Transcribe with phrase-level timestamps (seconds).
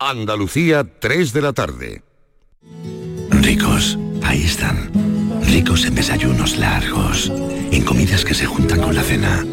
[0.00, 2.02] Andalucía, 3 de la tarde.
[3.30, 4.92] Ricos, ahí están.
[5.42, 7.32] Ricos en desayunos largos,
[7.72, 9.44] en comidas que se juntan con la cena.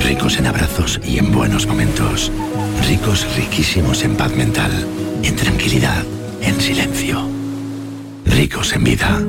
[0.00, 2.32] Ricos en abrazos y en buenos momentos.
[2.88, 4.72] Ricos riquísimos en paz mental,
[5.22, 6.04] en tranquilidad,
[6.40, 7.28] en silencio.
[8.26, 9.22] Ricos en vida.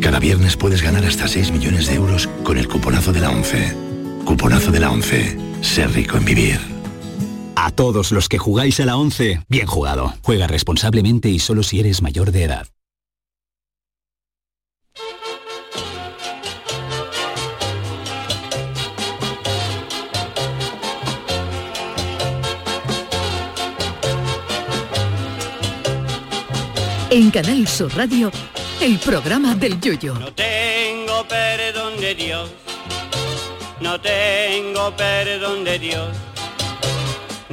[0.00, 3.76] Cada viernes puedes ganar hasta 6 millones de euros con el cuponazo de la 11.
[4.24, 5.38] Cuponazo de la 11.
[5.60, 6.75] Ser rico en vivir.
[7.58, 10.14] A todos los que jugáis a la 11, bien jugado.
[10.22, 12.66] Juega responsablemente y solo si eres mayor de edad.
[27.08, 28.30] En Canal Sur Radio,
[28.82, 30.12] el programa del Yoyo.
[30.14, 32.50] No tengo perdón de Dios,
[33.80, 36.08] no tengo perdón de Dios,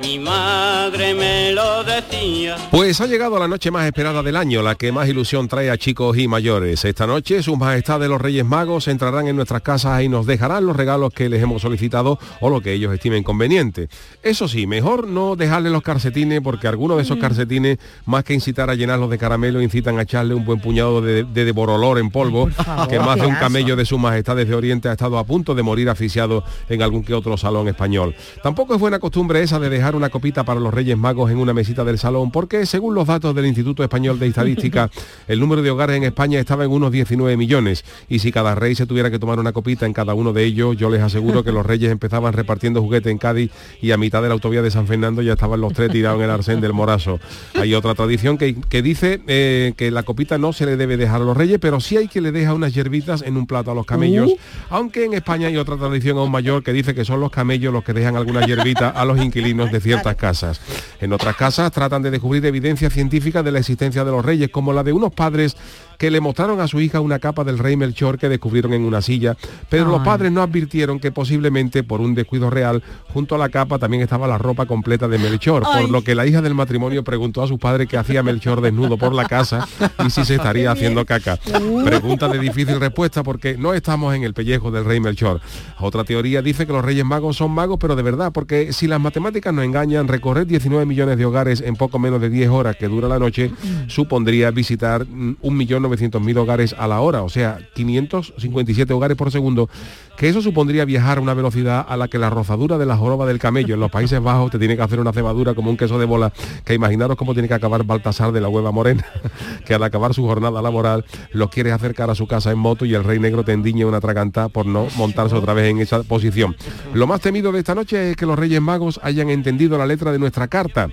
[0.00, 2.56] mi madre me lo decía.
[2.70, 5.78] Pues ha llegado la noche más esperada del año, la que más ilusión trae a
[5.78, 6.84] chicos y mayores.
[6.84, 10.76] Esta noche, sus majestades los Reyes Magos entrarán en nuestras casas y nos dejarán los
[10.76, 13.88] regalos que les hemos solicitado o lo que ellos estimen conveniente.
[14.22, 18.68] Eso sí, mejor no dejarle los calcetines porque algunos de esos calcetines, más que incitar
[18.68, 22.48] a llenarlos de caramelo, incitan a echarle un buen puñado de, de devorolor en polvo,
[22.88, 25.62] que más de un camello de sus majestades de Oriente ha estado a punto de
[25.62, 28.14] morir asfixiado en algún que otro salón español.
[28.42, 31.52] Tampoco es buena costumbre esa de dejar una copita para los Reyes Magos en una
[31.52, 34.90] mesita del salón, porque según los datos del Instituto Español de Estadística,
[35.28, 38.74] el número de hogares en España estaba en unos 19 millones, y si cada rey
[38.74, 41.52] se tuviera que tomar una copita en cada uno de ellos, yo les aseguro que
[41.52, 44.86] los Reyes empezaban repartiendo juguetes en Cádiz y a mitad de la autovía de San
[44.86, 47.20] Fernando ya estaban los tres tirados en el arsén del Morazo.
[47.54, 51.22] Hay otra tradición que, que dice eh, que la copita no se le debe dejar
[51.22, 53.74] a los Reyes, pero sí hay que le deja unas hierbitas en un plato a
[53.74, 54.32] los camellos,
[54.70, 57.84] aunque en España hay otra tradición aún mayor que dice que son los camellos los
[57.84, 60.60] que dejan algunas hierbitas a los inquilinos de ciertas casas.
[61.00, 64.72] En otras casas tratan de descubrir evidencia científica de la existencia de los reyes, como
[64.72, 65.56] la de unos padres
[65.98, 69.02] que le mostraron a su hija una capa del rey Melchor que descubrieron en una
[69.02, 69.36] silla,
[69.68, 72.82] pero los padres no advirtieron que posiblemente por un descuido real,
[73.12, 76.26] junto a la capa también estaba la ropa completa de Melchor, por lo que la
[76.26, 79.66] hija del matrimonio preguntó a sus padres qué hacía Melchor desnudo por la casa
[80.04, 81.38] y si se estaría haciendo caca.
[81.84, 85.40] Pregunta de difícil respuesta porque no estamos en el pellejo del rey Melchor.
[85.78, 89.00] Otra teoría dice que los reyes magos son magos, pero de verdad, porque si las
[89.00, 92.88] matemáticas no engañan, recorrer 19 millones de hogares en poco menos de 10 horas que
[92.88, 93.50] dura la noche
[93.86, 99.68] supondría visitar mm, 1.900.000 hogares a la hora, o sea, 557 hogares por segundo,
[100.16, 103.26] que eso supondría viajar a una velocidad a la que la rozadura de la joroba
[103.26, 105.98] del camello en los Países Bajos te tiene que hacer una cebadura como un queso
[105.98, 106.32] de bola,
[106.64, 109.04] que imaginaros cómo tiene que acabar Baltasar de la Hueva Morena,
[109.66, 112.94] que al acabar su jornada laboral los quiere acercar a su casa en moto y
[112.94, 116.56] el rey negro te endiña una tragantá por no montarse otra vez en esa posición.
[116.94, 120.12] Lo más temido de esta noche es que los Reyes Magos hayan entendido la letra
[120.12, 120.88] de nuestra carta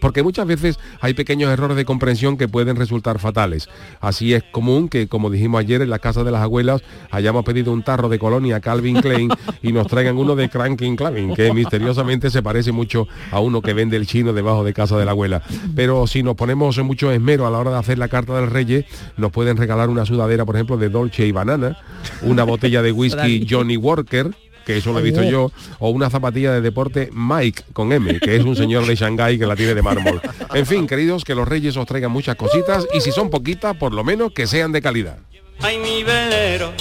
[0.00, 3.68] porque muchas veces hay pequeños errores de comprensión que pueden resultar fatales.
[4.00, 7.72] Así es común que, como dijimos ayer, en la casa de las abuelas hayamos pedido
[7.72, 9.30] un tarro de colonia Calvin Klein
[9.62, 13.74] y nos traigan uno de Cranking Klein, que misteriosamente se parece mucho a uno que
[13.74, 15.42] vende el chino debajo de casa de la abuela.
[15.74, 18.84] Pero si nos ponemos mucho esmero a la hora de hacer la carta del Reyes,
[19.16, 21.78] nos pueden regalar una sudadera, por ejemplo, de Dolce y Banana,
[22.22, 24.30] una botella de whisky Johnny Walker,
[24.64, 28.36] que eso lo he visto yo, o una zapatilla de deporte Mike con M, que
[28.36, 30.20] es un señor de Shanghái que la tiene de mármol.
[30.54, 33.92] En fin, queridos, que los reyes os traigan muchas cositas y si son poquitas, por
[33.92, 35.18] lo menos que sean de calidad.
[35.60, 36.72] Ay, mi velero,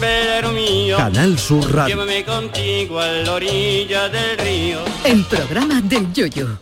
[0.00, 0.96] velero mío.
[0.96, 1.94] Canal Sur Radio.
[1.94, 4.78] Llévame contigo a la orilla del río.
[5.04, 6.58] El programa del Yoyo.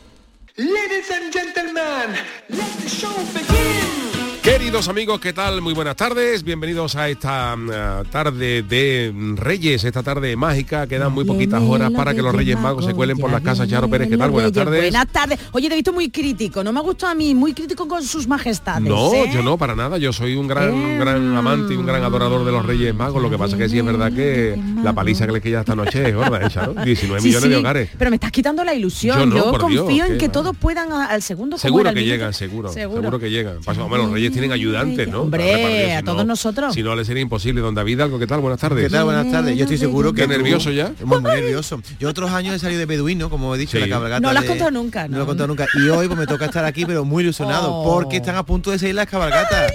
[0.57, 2.17] Ladies and gentlemen,
[2.49, 4.10] let the show begin.
[4.43, 5.61] Queridos amigos, ¿qué tal?
[5.61, 6.43] Muy buenas tardes.
[6.43, 10.87] Bienvenidos a esta uh, tarde de mm, Reyes, esta tarde mágica.
[10.87, 13.69] Quedan muy poquitas horas para que los Reyes Magos se cuelen por las casas.
[13.69, 14.31] Charo Pérez, ¿qué tal?
[14.31, 14.81] Buenas tardes.
[14.81, 15.39] Buenas tardes.
[15.53, 16.65] Oye, te he visto muy crítico.
[16.65, 18.89] No me ha gustado a mí, muy crítico con sus majestades.
[18.89, 19.31] No, ¿eh?
[19.31, 19.99] yo no, para nada.
[19.99, 23.23] Yo soy un gran, un gran amante y un gran adorador de los Reyes Magos.
[23.23, 25.75] Lo que pasa es que sí es verdad que la paliza que les queda esta
[25.75, 26.73] noche es gorda, ¿eh, Charo?
[26.83, 27.91] 19 Sí, millones sí, de hogares.
[27.99, 29.31] Pero me estás quitando la ilusión.
[29.31, 33.03] Yo Dios, confío en que todos puedan al segundo Seguro que llegan, seguro, seguro.
[33.03, 33.19] Seguro.
[33.19, 33.61] que llegan.
[33.63, 35.23] Pasa, hombre, los tienen ayudantes, ¿no?
[35.23, 36.75] Hombre, a todos no- nosotros.
[36.75, 37.61] Si no, le sería imposible.
[37.61, 38.41] Don David, algo, ¿qué tal?
[38.41, 38.85] Buenas tardes.
[38.85, 39.05] ¿Qué tal?
[39.05, 39.57] Buenas tardes.
[39.57, 40.23] Yo estoy seguro que...
[40.23, 40.93] ¿Qué nervioso ya?
[41.05, 41.81] Muy, muy nervioso.
[41.99, 43.81] Yo otros años he salido de beduino, como he dicho, Sí.
[43.85, 45.17] la cabalgata No lo has de- contado nunca, No ¿no?
[45.19, 45.67] lo he contado nunca.
[45.75, 47.85] Y hoy pues me toca estar aquí, pero muy ilusionado, Oh.
[47.85, 49.73] porque están a punto de salir las cabalgatas.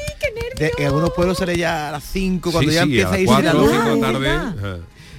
[0.57, 3.13] De- en algunos pueblos sale ya a las 5, cuando Sí, ya sí, empieza a
[3.13, 3.71] a irse la luz.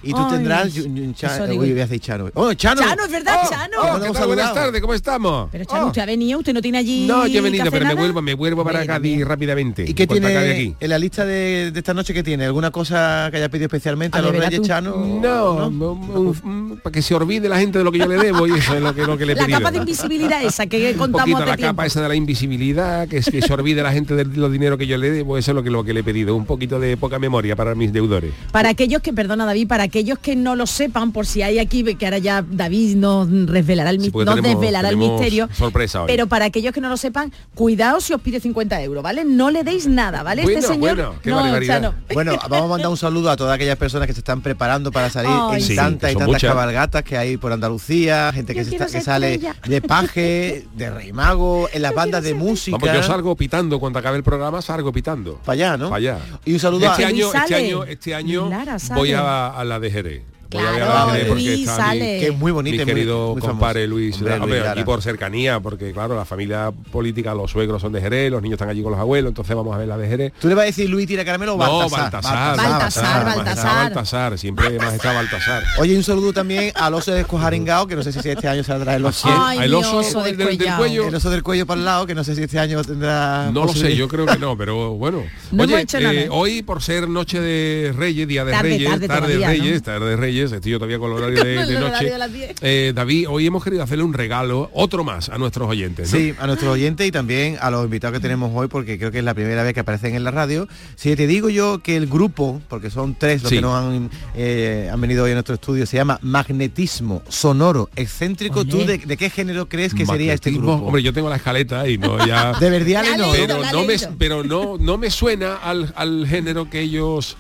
[0.07, 0.11] La.
[0.11, 0.75] Y tú Ay, tendrás...
[0.75, 2.31] yu- yu- cha- eso digo uy, voy a decir Chano.
[2.35, 2.83] ¡Oh, Chano!
[2.83, 3.77] Chano, es verdad, Oh, Chano.
[4.23, 4.27] oh.
[4.27, 5.49] Buenas tardes, ¿cómo estamos?
[5.53, 5.87] Pero Chano, Oh.
[5.89, 7.07] usted ha venido, usted no tiene allí.
[7.07, 9.29] No, yo he venido, pero me vuelvo, me vuelvo para Cádiz también.
[9.29, 9.85] rápidamente.
[9.89, 10.75] ¿Y qué tiene aquí.
[10.79, 12.45] en la lista de, de esta noche que tiene?
[12.45, 14.67] ¿Alguna cosa que haya pedido especialmente A a, los Reyes tú.
[14.67, 14.97] Chano?
[14.97, 18.17] No, no, un- un- para que se olvide la gente de lo que yo le
[18.17, 19.59] debo y eso es lo que, lo que le he La pedido.
[19.61, 21.73] capa de invisibilidad esa que un contamos poquito hace la tiempo.
[21.73, 24.79] capa esa de la invisibilidad, que, es que se olvide la gente de los dinero
[24.79, 26.79] que yo le debo, eso es lo que, lo que le he pedido, un poquito
[26.81, 28.33] de poca memoria para mis deudores.
[28.53, 31.83] Para aquellos que, perdona David, para aquellos que no lo sepan, por si hay aquí,
[31.97, 35.49] que ahora ya David nos revelará el, Sí, nos tenemos- desvelará el misterio.
[35.57, 36.07] sorpresa hoy.
[36.07, 39.25] Pero para aquellos que no lo sepan, cuidado si os pide 50 euros, ¿vale?
[39.25, 40.43] No le deis nada, ¿vale?
[40.43, 40.97] Bueno, este señor.
[40.97, 41.95] bueno, qué no.
[42.13, 45.09] Bueno, vamos a mandar un saludo a todas aquellas personas que se están preparando para
[45.11, 45.77] salir Ay, en sí.
[45.77, 46.51] tantas y tantas muchas.
[46.51, 49.57] cabalgatas que hay por Andalucía, gente que, se está- sale estrella.
[49.67, 52.77] de paje, de rey mago, en las bandas de música.
[52.81, 55.37] Vamos, yo salgo pitando, cuando acabe el programa salgo pitando.
[55.45, 55.87] para allá, ¿no?
[55.91, 56.19] Para allá.
[56.45, 57.09] Y un saludo Este a...
[57.09, 58.51] año, este año, este año
[58.95, 60.36] voy a, a la de Jerez.
[60.51, 62.19] Voy a ver a Claro, la de Jerez porque Luis mi- sale.
[62.21, 63.87] que es muy bonita mi y muy- querido muy compadre.
[63.87, 64.85] Luis, Hombre, hombre, Luis aquí Lara.
[64.85, 68.69] por cercanía, porque claro, la familia política, los suegros son de Jerez, los niños están
[68.69, 70.33] allí con los abuelos, entonces vamos a ver la de Jerez.
[70.41, 72.01] ¿Tú le vas a decir Luis Tira Caramelo o No, Baltasar?
[72.11, 73.75] Baltasar, Baltasar, Baltasar, Baltasar.
[73.85, 75.63] Baltasar, siempre más está Baltasar.
[75.79, 78.63] Oye, y un saludo también al oso de Escojaringao, que no sé si este año
[78.65, 79.29] saldrá el oso.
[79.31, 81.09] Ay, el oso, oso del- cuello.
[81.09, 83.51] El oso del cuello para el lado, que no sé si este año tendrá...
[83.53, 85.23] No lo sé, yo creo que no, pero bueno.
[85.53, 89.47] No Oye, eh, hoy por ser noche de Reyes, día de Reyes, tarde de ¿no?
[89.47, 92.05] Reyes, tarde de Reyes, estoy yo todavía con el horario de, de noche.
[92.11, 92.55] de las 10.
[92.63, 96.13] Eh, David, hoy hemos querido hacerle un regalo, otro más, a nuestros oyentes.
[96.13, 96.19] ¿no?
[96.19, 99.19] Sí, a nuestros oyentes y también a los invitados que tenemos hoy, porque creo que
[99.19, 100.69] es la primera vez que aparecen en la radio.
[100.97, 103.57] Si te digo yo que el grupo, porque son tres los Sí.
[103.57, 108.65] que nos han, eh, han venido hoy a nuestro estudio, se llama Magnetismo Sonoro Excéntrico.
[108.65, 110.73] ¿tú de, de qué género crees que sería este grupo?
[110.75, 112.53] Hombre, yo tengo la escaleta y no ya.
[112.61, 113.31] de Verdiale Ya no.
[113.33, 117.37] pero no me, pero no, no me suena al, al género que ellos.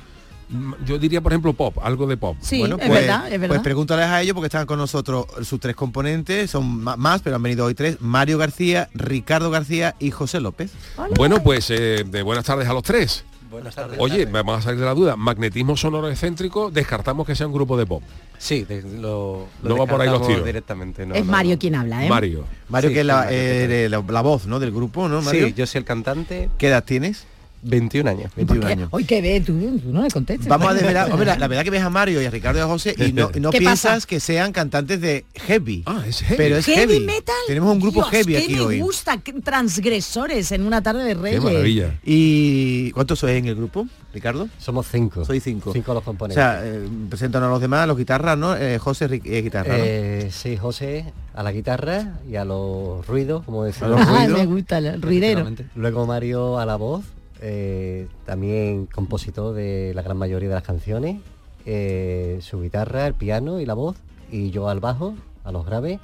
[0.84, 2.36] Yo diría, por ejemplo, pop, algo de pop.
[2.40, 3.62] Sí, Bueno, es pues, verdad, es pues verdad.
[3.62, 7.64] pregúntales a ellos porque están con nosotros sus tres componentes, son más, pero han venido
[7.64, 10.70] hoy tres, Mario García, Ricardo García y José López.
[11.16, 13.24] Bueno, pues eh, de buenas tardes a los tres.
[13.50, 13.96] Buenas tardes.
[14.00, 15.16] Oye, vamos a salir de la duda.
[15.16, 18.02] Magnetismo sonoro excéntrico, descartamos que sea un grupo de pop.
[18.38, 20.44] Sí, de- lo, lo No va por ahí los tiros.
[20.44, 21.06] directamente.
[21.06, 21.58] no, es no, Mario no.
[21.58, 22.08] quien habla, ¿eh?
[22.08, 22.44] Mario.
[22.68, 24.58] Mario, Sí, que es eh, la- la voz ¿no?
[24.60, 25.46] del grupo, ¿no, Mario?
[25.46, 27.24] Sí, yo soy el cantante, ¿Qué edad tienes?
[27.62, 28.30] 21 años.
[28.36, 28.72] 21 ¿Qué?
[28.72, 28.88] años.
[28.92, 30.46] Hoy que ve, tú, tú no le contestes.
[30.48, 32.62] Vamos a desvelar, hombre, la, la verdad que ves a Mario y a Ricardo y
[32.62, 34.06] a José y no, y no ¿Qué piensas pasa?
[34.06, 35.82] que sean cantantes de heavy.
[35.86, 36.36] Ah, es heavy.
[36.36, 37.06] Pero es heavy, heavy.
[37.06, 37.34] metal.
[37.46, 38.80] Tenemos un grupo Dios, heavy qué aquí me hoy.
[38.80, 41.42] gusta, transgresores en una tarde de Qué Reyes.
[41.42, 41.94] maravilla.
[42.04, 44.48] ¿Y cuántos sois en el grupo, Ricardo?
[44.58, 45.24] Somos cinco.
[45.24, 45.72] Soy cinco.
[45.72, 46.42] Cinco los O componentes.
[46.42, 48.56] sea, eh, presentan a los demás, los guitarras, ¿no?
[48.56, 49.84] Eh, José eh, guitarra, ¿no?
[49.84, 53.90] Eh, sí, José a la guitarra y a los ruidos, como A decimos.
[53.90, 55.46] los Ah, me gusta el ruidero.
[55.74, 57.04] Luego Mario a la voz,
[57.40, 61.18] eh, también compositor de la gran mayoría de las canciones,
[61.64, 63.96] eh, su guitarra, el piano y la voz,
[64.30, 65.98] y yo al bajo, a los graves,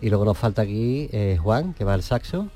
[0.00, 2.48] y luego nos falta aquí eh, Juan, que va al saxo,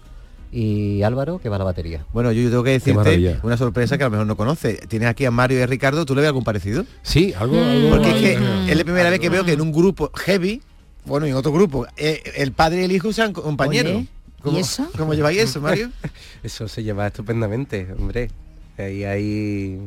[0.54, 2.04] y Álvaro, que va a la batería.
[2.12, 4.74] Bueno, yo tengo que decirte una sorpresa que a lo mejor no conoce.
[4.86, 6.84] Tienes aquí a Mario y a Ricardo, ¿tú le ves algún parecido?
[7.02, 7.56] Sí, algo.
[7.56, 7.58] Mm.
[7.58, 10.10] algo- Porque es que algo- es la primera vez que veo que en un grupo
[10.14, 10.60] heavy,
[11.06, 13.92] bueno, y en otro grupo, eh, el padre y el hijo sean compañeros.
[13.92, 14.06] Oye,
[14.42, 14.88] ¿y ¿Cómo, eso?
[14.96, 15.90] ¿Cómo lleváis eso, Mario?
[16.42, 18.30] Eso se lleva estupendamente, hombre.
[18.78, 19.80] Ahí hay,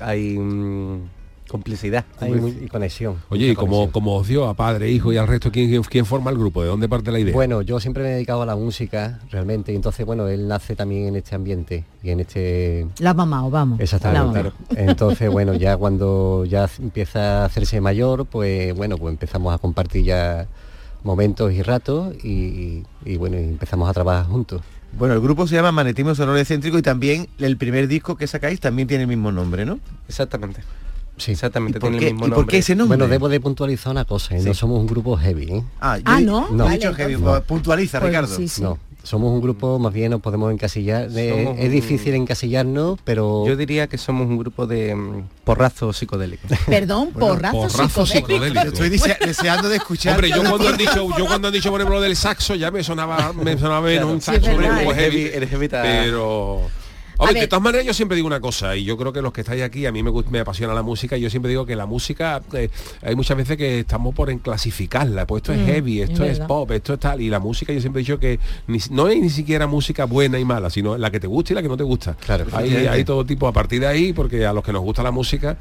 [0.00, 1.08] hay mm,
[1.48, 3.16] complicidad hay muy- y conexión.
[3.28, 3.92] Oye, y como, conexión.
[3.92, 6.62] como os dio a padre, hijo y al resto, ¿quién, quién, forma el grupo?
[6.62, 7.32] ¿De dónde parte la idea?
[7.32, 10.74] Bueno, yo siempre me he dedicado a la música, realmente, y entonces, bueno, él nace
[10.74, 12.86] también en este ambiente y en este...
[12.98, 13.80] La mamá, o vamos.
[13.80, 14.40] Exactamente, La mamá.
[14.40, 14.52] claro.
[14.90, 20.04] Entonces, bueno, ya cuando ya empieza a hacerse mayor, pues bueno, pues empezamos a compartir
[20.04, 20.46] ya
[21.04, 24.62] momentos y ratos y, y, bueno, empezamos a trabajar juntos.
[24.98, 28.58] Bueno, el grupo se llama Magnetismo Sonoro Excéntrico y también el primer disco que sacáis
[28.60, 29.78] también tiene el mismo nombre, ¿no?
[30.08, 30.62] Exactamente.
[31.16, 31.30] Sí.
[31.32, 32.50] Exactamente, ¿Y por, tiene qué, el mismo y por nombre.
[32.52, 32.96] qué ese nombre?
[32.98, 34.42] Bueno, debo de puntualizar una cosa, ¿eh?
[34.42, 35.64] no somos un grupo heavy, ¿eh?
[35.80, 36.50] Ah, yo Ah, ¿no?
[36.50, 37.44] No, he dicho heavy, entonces.
[37.44, 38.34] puntualiza, Pues Ricardo.
[38.36, 38.62] sí, sí.
[38.62, 41.08] No, somos un grupo, más bien nos podemos encasillar.
[41.10, 46.50] Somos es difícil encasillarnos, pero Yo diría que somos un grupo de mm, porrazos psicodélicos.
[46.66, 48.44] Perdón, porrazo, porrazo psicodélico.
[48.44, 48.60] psicodélico.
[48.72, 50.14] Estoy dese- deseando de escuchar.
[50.14, 52.82] Hombre, yo cuando han dicho, yo cuando han dicho por ejemplo del saxo ya me
[52.82, 55.82] sonaba, me sonaba menos un Sí, es saxo verdad, el heavy, heavy- el heavy está-
[55.82, 56.62] pero
[57.24, 57.42] Hombre, ver.
[57.42, 59.62] de todas maneras yo siempre digo una cosa y yo creo que los que estáis
[59.62, 62.40] aquí a mí me, me apasiona la música y yo siempre digo que la música
[62.52, 62.68] eh,
[63.02, 66.24] hay muchas veces que estamos por en clasificarla pues esto es Mm, heavy es esto
[66.24, 69.08] es, pop esto es tal y la música yo siempre he dicho que ni no
[69.08, 71.68] es ni siquiera música buena y mala sino la que te gusta y la que
[71.68, 74.72] no te gusta Claro, hay todo tipo a partir de ahí porque a los que
[74.72, 75.56] nos gusta la música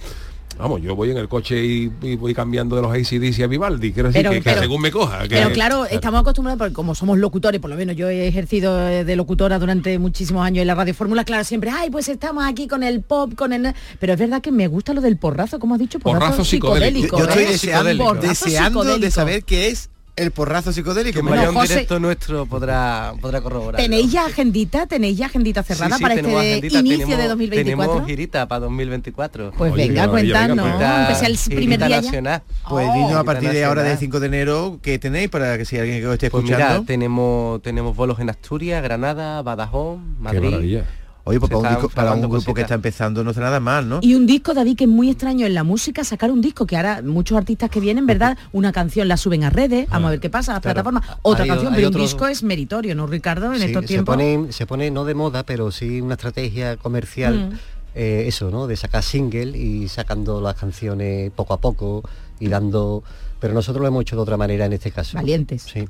[0.58, 3.92] Vamos, yo voy en el coche y, y voy cambiando de los ACDC a Vivaldi.
[3.92, 5.24] Quiero decir Pero- que, según me coja.
[5.24, 8.88] que- Pero claro, estamos acostumbrados, porque como somos locutores, por lo menos yo he ejercido
[8.88, 12.44] eh, de locutora durante muchísimos años en la radio fórmula, claro, siempre, ay, pues estamos
[12.46, 13.74] aquí con el pop, con el...
[14.00, 17.18] Pero es verdad que me gusta lo del porrazo, como has dicho, porrazo, Porrazo psicodélico.
[17.18, 17.48] Yo estoy ¿eh?
[17.48, 19.12] deseando, Porrazo deseando de psicodélico.
[19.12, 21.16] saber qué es el porrazo psicodélico.
[21.16, 23.82] Que Bueno, vaya un José- directo nuestro podrá, podrá corroborar.
[23.82, 24.86] ¿Tenéis ya agendita?
[24.86, 27.64] ¿Tenéis ya agendita cerrada para este inicio de 2024?
[27.64, 29.52] Tenemos girita para 2024.
[29.58, 31.18] Pues Oye, venga, cuéntanos, pues.
[31.18, 32.02] sea el Girita primer día ya.
[32.02, 32.42] nacional.
[32.70, 32.94] Pues Oh.
[32.94, 34.00] dinos a partir de ahora, del Nacional.
[34.00, 36.74] 5 de enero, ¿qué tenéis para que si alguien que os esté Pues escuchando?
[36.82, 40.42] mira, tenemos, tenemos bolos en Asturias, Granada, Badajoz, Madrid.
[40.50, 40.86] maravilla.
[41.26, 43.62] Oye, pues Se para un, disco- para un grupo que está empezando no está nada
[43.62, 44.00] mal, ¿no?
[44.02, 46.76] Y un disco, David, que es muy extraño en la música, sacar un disco, que
[46.76, 48.38] ahora muchos artistas que vienen, ¿verdad?
[48.52, 50.84] Una canción la suben a redes, vamos a ver qué pasa, a las Claro.
[50.84, 51.18] plataformas.
[51.22, 53.54] Otra Hay- canción, hay pero un otros- disco es meritorio, ¿no, Ricardo?
[53.54, 54.16] En Sí, estos se tiempos.
[54.16, 57.58] pone, se pone no de moda, pero sí una estrategia comercial, Mm.
[57.96, 58.68] eh, eso, ¿no?
[58.68, 62.04] De sacar single y sacando las canciones poco a poco
[62.42, 63.02] y dando.
[63.40, 65.16] Pero nosotros lo hemos hecho de otra manera en este caso.
[65.18, 65.64] Valientes.
[65.64, 65.86] Sí.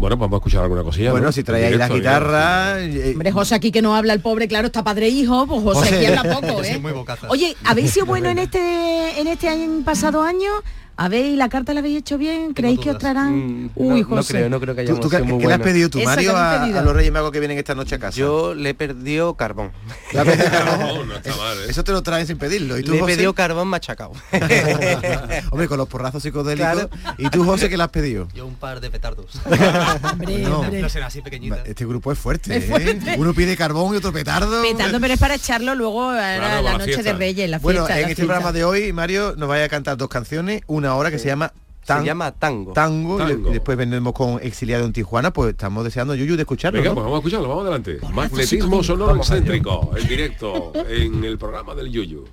[0.00, 1.10] Bueno, pues vamos a escuchar alguna cosilla.
[1.10, 1.32] Bueno, ¿no?
[1.32, 2.80] si trae ahí la guitarra...
[2.82, 5.62] eh, Hombre, José aquí que no habla el pobre, claro, está padre e hijo, pues
[5.62, 5.96] José, José.
[5.96, 6.82] aquí habla poco, ¿eh?
[7.28, 10.50] Oye, ¿habéis sido bueno en este en este año pasado año?
[11.02, 12.52] ¿Habéis la carta la habéis hecho bien?
[12.52, 13.70] ¿Creéis que os traerán?
[13.74, 14.34] Uy, Mm, no, no José.
[14.34, 15.98] creo, no creo que ¿Tú, hayamos tú qué, sido muy qué le has pedido tú,
[16.02, 18.16] Mario, ¿qué le has a, los Reyes Magos que vienen esta noche a casa?
[18.18, 19.72] Yo le he perdido carbón.
[20.12, 21.66] No, no está mal, ¿eh?
[21.70, 22.76] Eso te lo traen sin pedirlo.
[22.78, 23.14] ¿Y tú, Le he José?
[23.14, 24.12] pedido carbón machacado.
[25.50, 26.88] Hombre, con los porrazos psicodélicos.
[27.18, 28.28] ¿Y tú, José, qué le has pedido?
[28.34, 29.26] Yo un par de petardos.
[30.12, 30.60] Hombre, No.
[30.60, 30.80] hombre.
[30.82, 31.62] No será así pequeñita.
[31.64, 33.14] Este grupo es fuerte, Es ¿eh?
[33.18, 34.62] Uno pide carbón y otro petardo.
[34.62, 37.02] Petando, pero es para echarlo luego a la, Claro, la para la noche fiesta.
[37.12, 37.96] de Reyes, la Bueno, fiesta.
[38.00, 41.10] en la este programa de hoy, Mario nos vaya a cantar dos canciones, una hora
[41.10, 41.52] que se llama
[41.86, 42.72] Tan- Se llama tango.
[42.74, 43.50] Tango, y le- Tango.
[43.50, 46.94] y después vendremos con Exiliado en Tijuana, pues estamos deseando, Yuyu, de escucharlo, Venga, ¿no?
[46.94, 47.98] pues vamos a escucharlo, vamos adelante.
[48.12, 52.24] Magnetismo sonoro excéntrico, en directo, en el programa del Yuyu.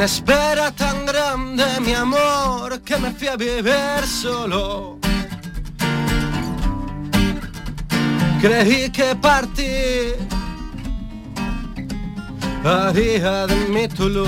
[0.00, 4.98] Una espera tan grande, mi amor, que me fui a vivir solo.
[8.40, 10.16] Creí que partir
[12.64, 14.24] haría de mí tu.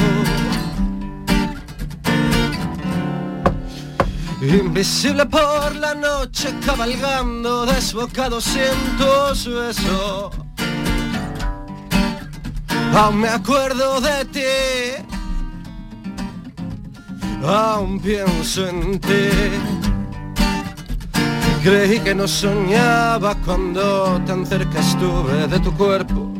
[4.42, 10.34] Invisible por la noche, cabalgando desbocado sin tus besos.
[12.94, 15.11] Aún me acuerdo de ti,
[17.48, 19.30] aún pienso en ti.
[21.62, 26.32] Creí que no soñaba cuando tan cerca estuve de tu cuerpo.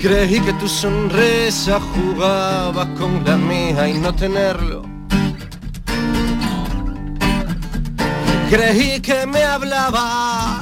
[0.00, 4.82] Creí que tu sonrisa jugaba con la mía y no tenerlo.
[8.48, 10.60] Creí que me hablaba.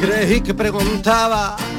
[0.00, 1.69] Creí que preguntabas.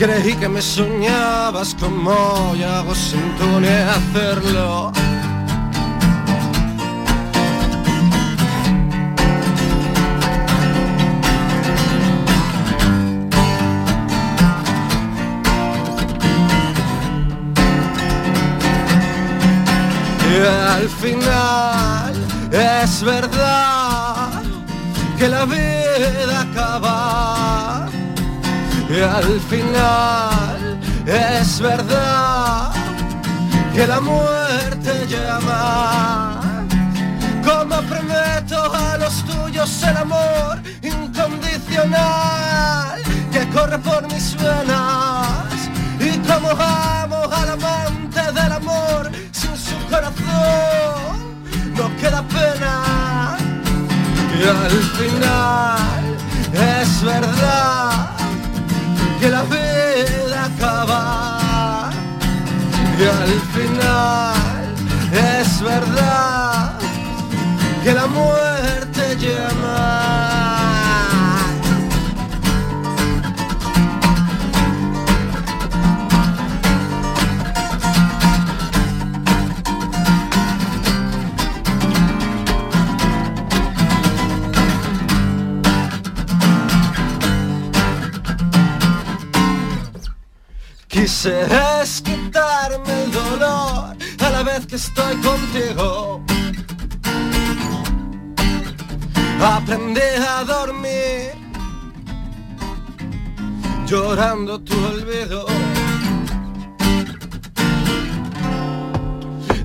[0.00, 4.92] Creí que me soñabas como yo hago sin tú ni hacerlo.
[20.30, 22.14] Y al final
[22.50, 24.42] es verdad
[25.18, 26.79] que la vida acaba.
[29.12, 32.70] Al final es verdad
[33.74, 36.40] que la muerte llama.
[37.44, 43.02] Como prometo a los tuyos el amor incondicional
[43.32, 45.68] que corre por mis venas.
[45.98, 51.42] Y como amo al amante del amor sin su corazón,
[51.76, 53.36] no queda pena.
[54.38, 56.16] Y al final
[56.54, 58.19] es verdad
[59.20, 61.90] que la vida acaba.
[62.98, 64.74] Y al final
[65.12, 66.72] es verdad
[67.82, 68.49] que la muerte
[91.10, 91.44] Quise
[91.82, 96.22] es quitarme el dolor a la vez que estoy contigo.
[99.42, 101.32] aprendí a dormir
[103.86, 105.46] llorando tu olvido.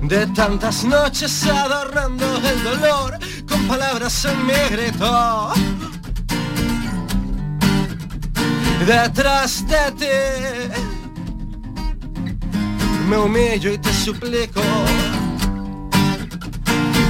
[0.02, 5.52] De tantas noches adornando el dolor con palabras en mi grito.
[8.84, 10.65] Detrás de ti
[13.06, 14.60] me humillo y te suplico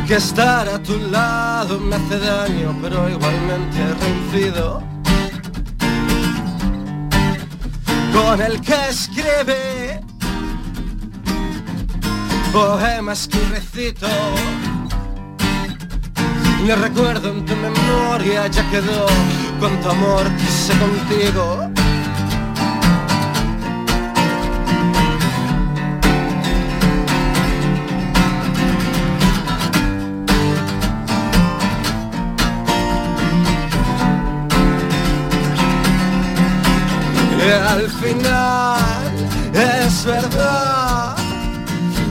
[0.07, 4.83] que estar a tu lado me hace daño, pero igualmente rencido.
[8.12, 10.00] Con el que escribe
[12.53, 14.07] poemas que recito.
[16.62, 19.07] Mi recuerdo en tu memoria ya quedó,
[19.59, 21.66] cuánto amor quise contigo.
[37.47, 39.15] Y al final
[39.55, 41.17] es verdad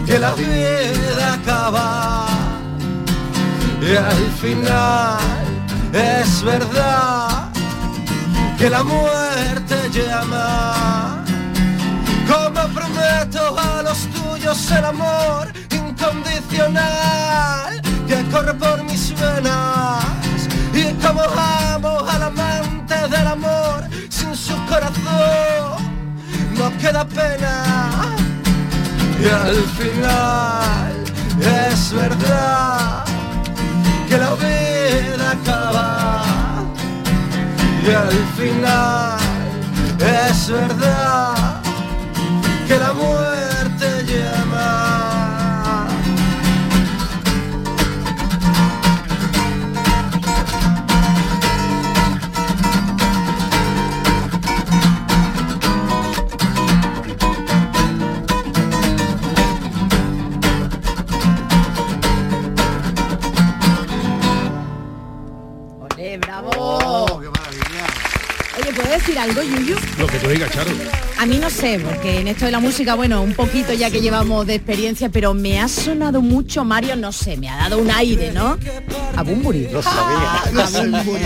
[0.06, 2.28] que la vida acaba.
[3.82, 5.20] Y al final
[5.92, 7.50] es verdad
[8.58, 11.26] que la muerte llama.
[12.30, 20.06] Como prometo a los tuyos el amor incondicional que corre por mis venas.
[20.74, 22.45] Y como amo amor sin
[24.46, 25.78] su corazón,
[26.56, 27.64] no queda pena.
[29.20, 30.94] Y al final
[31.72, 33.04] es verdad
[34.08, 36.24] que la vida acaba.
[37.88, 39.18] Y al final
[40.00, 41.62] es verdad
[42.68, 43.45] que la muerte
[68.66, 69.76] Oye, ¿puedo decir algo, Yuyu?
[70.00, 70.72] Lo que tú digas, Charo.
[71.18, 74.02] A mí no sé, porque en esto de la música, bueno, un poquito ya que
[74.02, 77.90] llevamos de experiencia, pero me ha sonado mucho, Mario, no sé, me ha dado un
[77.92, 78.58] aire, ¿no?
[79.16, 79.68] A Bumburi.
[79.72, 80.42] Lo sabía.
[80.66, 81.22] a Bumburi.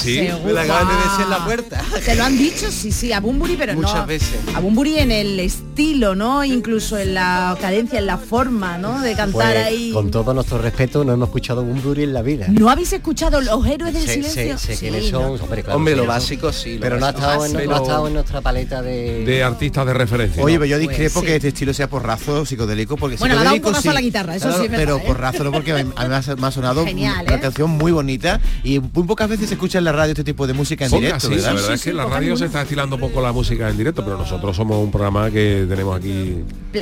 [0.00, 0.18] sí?
[0.18, 0.44] Seguro.
[0.44, 1.82] Me la acaban de decir en la puerta.
[2.04, 2.70] ¿Te lo han dicho?
[2.70, 4.06] Sí, sí, a Bumburi, pero Muchas no.
[4.06, 4.28] veces.
[4.54, 6.44] A Bumburi en el estilo, ¿no?
[6.44, 9.00] Incluso en la cadencia, en la forma, ¿no?
[9.00, 9.90] De cantar Pues, ahí.
[9.92, 12.46] con todo nuestro respeto, no hemos escuchado un Bumburi en la vida.
[12.48, 14.58] ¿No habéis escuchado Los Héroes del Silencio?
[14.58, 15.36] sé- sé Sí, quiénes ¿no?
[15.36, 16.78] son, hombre, claro, Hombre, sí, lo son- básico sí.
[16.82, 19.24] Pero no ha, estado en, no ha Pero- estado en nuestra paleta de...
[19.24, 20.42] De artistas de referencia.
[20.42, 20.60] Oye, ¿no?
[20.60, 21.26] pero yo discrepo sí.
[21.26, 24.00] que este estilo sea porrazo psicodélico porque Bueno, le ha dado un psicodélico a la
[24.00, 25.06] guitarra, eso sí es pero verdad, ¿eh?
[25.06, 26.14] porrazo no porque a mí, me
[26.46, 27.40] ha- sonado Genial, una ¿eh?
[27.40, 30.52] canción muy bonita y muy pocas veces se escucha en la radio este tipo de
[30.52, 33.20] música en directo, la verdad Sí, es que en la radio se está estilando poco
[33.22, 36.36] la música en directo, pero nosotros somos un programa que tenemos aquí...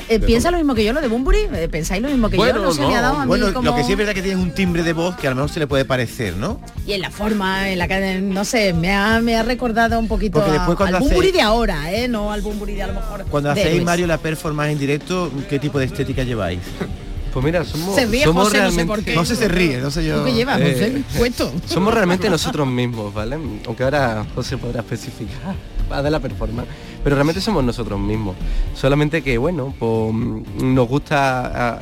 [0.08, 1.38] Eh, ¿Piensa lo mismo que yo, lo de Bumburi?
[1.52, 2.62] Eh, ¿Pensáis lo mismo que Bueno, yo?
[2.66, 2.94] No se me no.
[2.96, 3.70] ha dado a mí Bueno, como...
[3.70, 5.50] lo que sí es verdad que tienes un timbre de voz que a lo mejor
[5.50, 6.60] se le puede parecer, ¿no?
[6.86, 10.08] Y en la forma, en la cadena, no sé, me ha, me ha recordado un
[10.08, 12.08] poquito Porque a- después cuando al hace- Bumburi de ahora, ¿eh?
[12.08, 13.82] No al Bumburi de a lo mejor Cuando hacéis.
[13.84, 16.60] Mario, la performance en directo, ¿qué tipo de estética lleváis?
[17.32, 18.86] Pues mira, somos, Se ríe somos José, no sé realmente...
[18.92, 19.14] por qué.
[19.14, 20.18] No sé se ríe, no sé yo.
[20.18, 21.02] ¿Tú qué Eh?
[21.16, 21.52] Puesto.
[21.64, 23.38] Somos realmente nosotros mismos, ¿vale?
[23.66, 25.54] Aunque ahora José podrá especificar
[26.02, 26.68] de la performance.
[27.02, 28.36] Pero realmente somos nosotros mismos.
[28.74, 31.74] Solamente que, bueno, pues mm, nos gusta...
[31.74, 31.78] ah,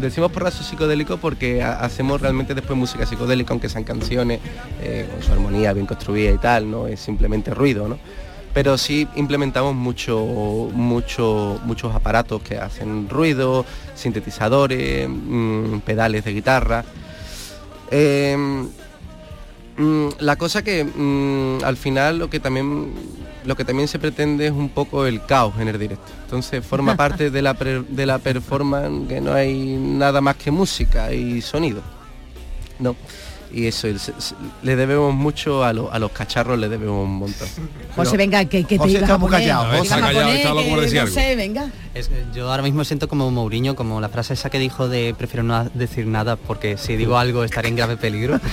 [0.00, 4.40] decimos porrazo psicodélico porque ha- hacemos realmente después música psicodélica, aunque sean canciones,
[4.80, 7.98] eh, con su armonía bien construida y tal, no es simplemente ruido, ¿no?
[8.54, 10.18] Pero sí implementamos mucho,
[10.72, 16.84] mucho, muchos aparatos que hacen ruido, sintetizadores, mm, pedales de guitarra.
[17.92, 18.36] Eh,
[19.76, 20.80] mm, la cosa que
[21.64, 22.92] al final lo que también
[23.44, 26.04] lo que también se pretende es un poco el caos en el directo.
[26.24, 31.12] Entonces forma parte de la, de la performance que no hay nada más que música
[31.12, 31.82] y sonido.
[32.78, 32.96] No.
[33.52, 37.04] Y eso, el- se- se- le debemos mucho a, lo- a los cacharros, le debemos
[37.04, 37.48] un montón.
[37.96, 39.40] José, venga, que, que te José ibas a poner.
[39.40, 39.74] callado, José.
[39.76, 41.14] ibas Está a callado, poner, está loco por que decir no algo.
[41.14, 41.70] sé, venga.
[41.92, 45.12] Es que yo ahora mismo siento como Mourinho, como la frase esa que dijo de
[45.18, 48.38] prefiero no decir nada porque si digo algo estaré en grave peligro.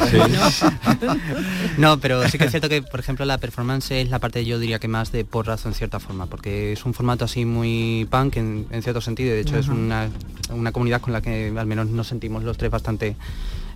[1.77, 4.59] no, pero sí que es cierto que, por ejemplo, la performance es la parte yo
[4.59, 8.37] diría que más de porrazo en cierta forma, porque es un formato así muy punk
[8.37, 10.09] en, en cierto sentido, de hecho es una,
[10.49, 13.15] una comunidad con la que al menos nos sentimos los tres bastante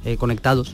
[0.05, 0.73] eh, conectados.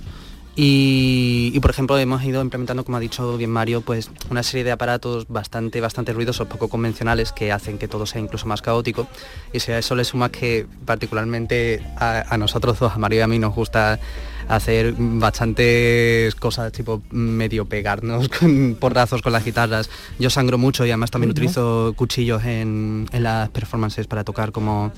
[0.59, 4.63] Y, y, por ejemplo hemos ido implementando, como ha dicho bien Mario, pues una serie
[4.63, 9.07] de aparatos bastante, bastante ruidosos, poco convencionales, que hacen que todo sea incluso más caótico.
[9.53, 13.21] Y si a eso le suma que particularmente a, a nosotros dos, a Mario y
[13.21, 13.99] a mí, nos gusta
[14.47, 19.91] hacer bastantes cosas tipo medio pegarnos con porrazos con las guitarras.
[20.17, 24.91] Yo sangro mucho y además también utilizo cuchillos en, en las performances para tocar como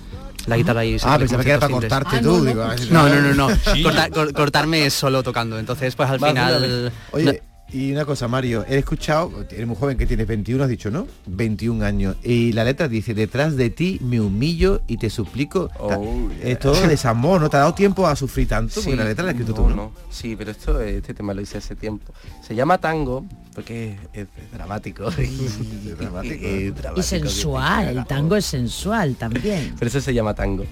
[0.49, 2.23] la guitarra y Ah, pensaba que era para cortarte simples.
[2.39, 3.49] tú, digo, ver si- No, no, no, no.
[3.73, 3.83] Sí.
[3.83, 5.57] Corta- cor- cortarme es solo tocando.
[5.59, 6.53] Entonces, pues al Vale, final.
[6.61, 6.91] vale.
[7.11, 10.89] Oye, y una cosa, Mario, he escuchado, eres muy joven que tienes 21, has dicho,
[10.89, 11.07] ¿no?
[11.27, 12.15] 21 años.
[12.23, 15.67] Y la letra dice, detrás de ti me humillo y te suplico.
[15.69, 15.99] Ta-
[16.43, 17.49] Es todo desamor, ¿no?
[17.49, 18.75] ¿Te ha dado tiempo a sufrir tanto?
[18.81, 19.75] Porque la letra la has escrito no, tú, ¿no?
[19.75, 19.91] no.
[20.09, 22.11] Sí, pero esto, este tema lo hice hace tiempo.
[22.45, 25.09] Se llama tango porque es, es dramático.
[25.99, 26.45] dramático.
[26.95, 29.75] Y sensual, el tango es sensual también.
[29.77, 30.65] Pero eso se llama tango.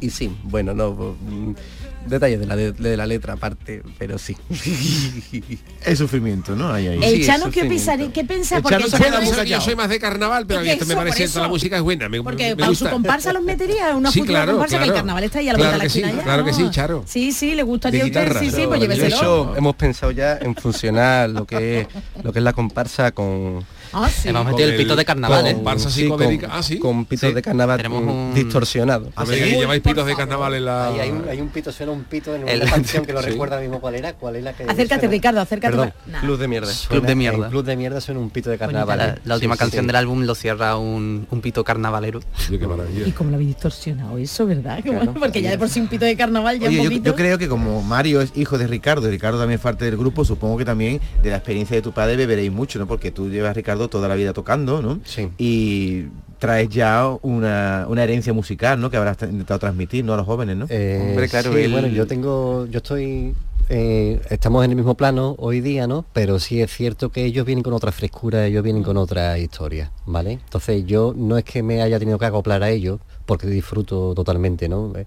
[0.00, 1.52] Y sí, bueno, no, pues, mm,
[2.06, 4.36] detalles de la, de, de la letra aparte, pero sí.
[5.84, 6.72] Es sufrimiento, ¿no?
[6.72, 6.98] Ahí, ahí.
[7.02, 8.60] El Chano, ¿qué, pensaría, ¿qué piensa?
[8.60, 10.92] Porque el Chano yo, yo soy más de carnaval, pero a mí Es esto me
[10.94, 11.52] eso, parece toda la eso.
[11.54, 12.08] música es buena.
[12.08, 12.90] Me, Porque me para su gusta.
[12.90, 14.96] comparsa los metería una Sí, futura claro, comparsa que el claro.
[14.98, 16.70] carnaval está ahí a la Claro vuelta de la sí, esquina ya, claro que sí.
[16.70, 17.04] Charo.
[17.06, 19.16] Sí, sí, le gustaría a De usted, sí, sí, pues De lléveselo.
[19.16, 21.86] hecho, hemos pensado ya en funcionar lo que es
[22.22, 24.28] lo que es la comparsa con Ah, sí.
[24.28, 25.56] Hemos metido el pito de carnaval, ¿eh?
[25.78, 26.48] Sí, psicodélica.
[26.48, 26.78] con, Ah, sí.
[26.78, 29.08] con pitos de carnaval Tenemos mm, un- distorsionados.
[29.16, 30.88] A ver, que lleváis pitos de carnaval en la...
[30.88, 33.22] Ahí hay un, hay un pito, suena un pito en El- una canción que lo
[33.28, 33.30] Sí.
[33.30, 35.10] recuerda mismo cuál era, cuál es la que Acércate, suena?
[35.12, 35.72] Ricardo, acércate.
[35.76, 35.92] Perdón.
[36.06, 36.20] Nah.
[36.20, 36.72] Club de mierda.
[36.88, 37.48] Club de mierda.
[37.48, 38.98] Club de mierda suena un pito de carnaval.
[38.98, 39.86] La, la última Sí, sí, canción sí.
[39.86, 42.20] del álbum lo cierra un, un pito carnavalero.
[42.48, 43.06] Qué maravilla.
[43.06, 44.80] Y como lo habéis distorsionado eso, ¿verdad?
[44.82, 45.14] Claro.
[45.18, 47.04] Porque ya de por sí un pito de carnaval ya Oye, un yo, poquito.
[47.10, 49.96] yo creo que como Mario es hijo de Ricardo, y Ricardo también es parte del
[49.96, 52.86] grupo, supongo que también de la experiencia de tu padre beberéis mucho, ¿no?
[52.86, 54.98] Porque tú llevas Ricardo toda la vida tocando, ¿no?
[55.04, 55.28] Sí.
[55.38, 56.06] Y
[56.40, 58.90] traes ya una, una herencia musical, ¿no?
[58.90, 60.14] Que habrás intentado transmitir, ¿no?
[60.14, 60.66] A los jóvenes, ¿no?
[60.68, 63.34] Eh, Hombre, claro, sí, él- bueno, yo tengo, yo estoy,
[63.68, 66.04] eh, estamos en el mismo plano hoy día, ¿no?
[66.12, 69.90] Pero sí es cierto que ellos vienen con otra frescura, ellos vienen con otra historia,
[70.06, 70.32] ¿vale?
[70.32, 74.68] Entonces yo no es que me haya tenido que acoplar a ellos, porque disfruto totalmente,
[74.68, 74.92] ¿no?
[74.96, 75.06] Eh,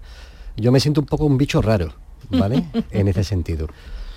[0.56, 1.92] Yo me siento un poco un bicho raro,
[2.30, 2.62] ¿vale?
[2.90, 3.68] en ese sentido.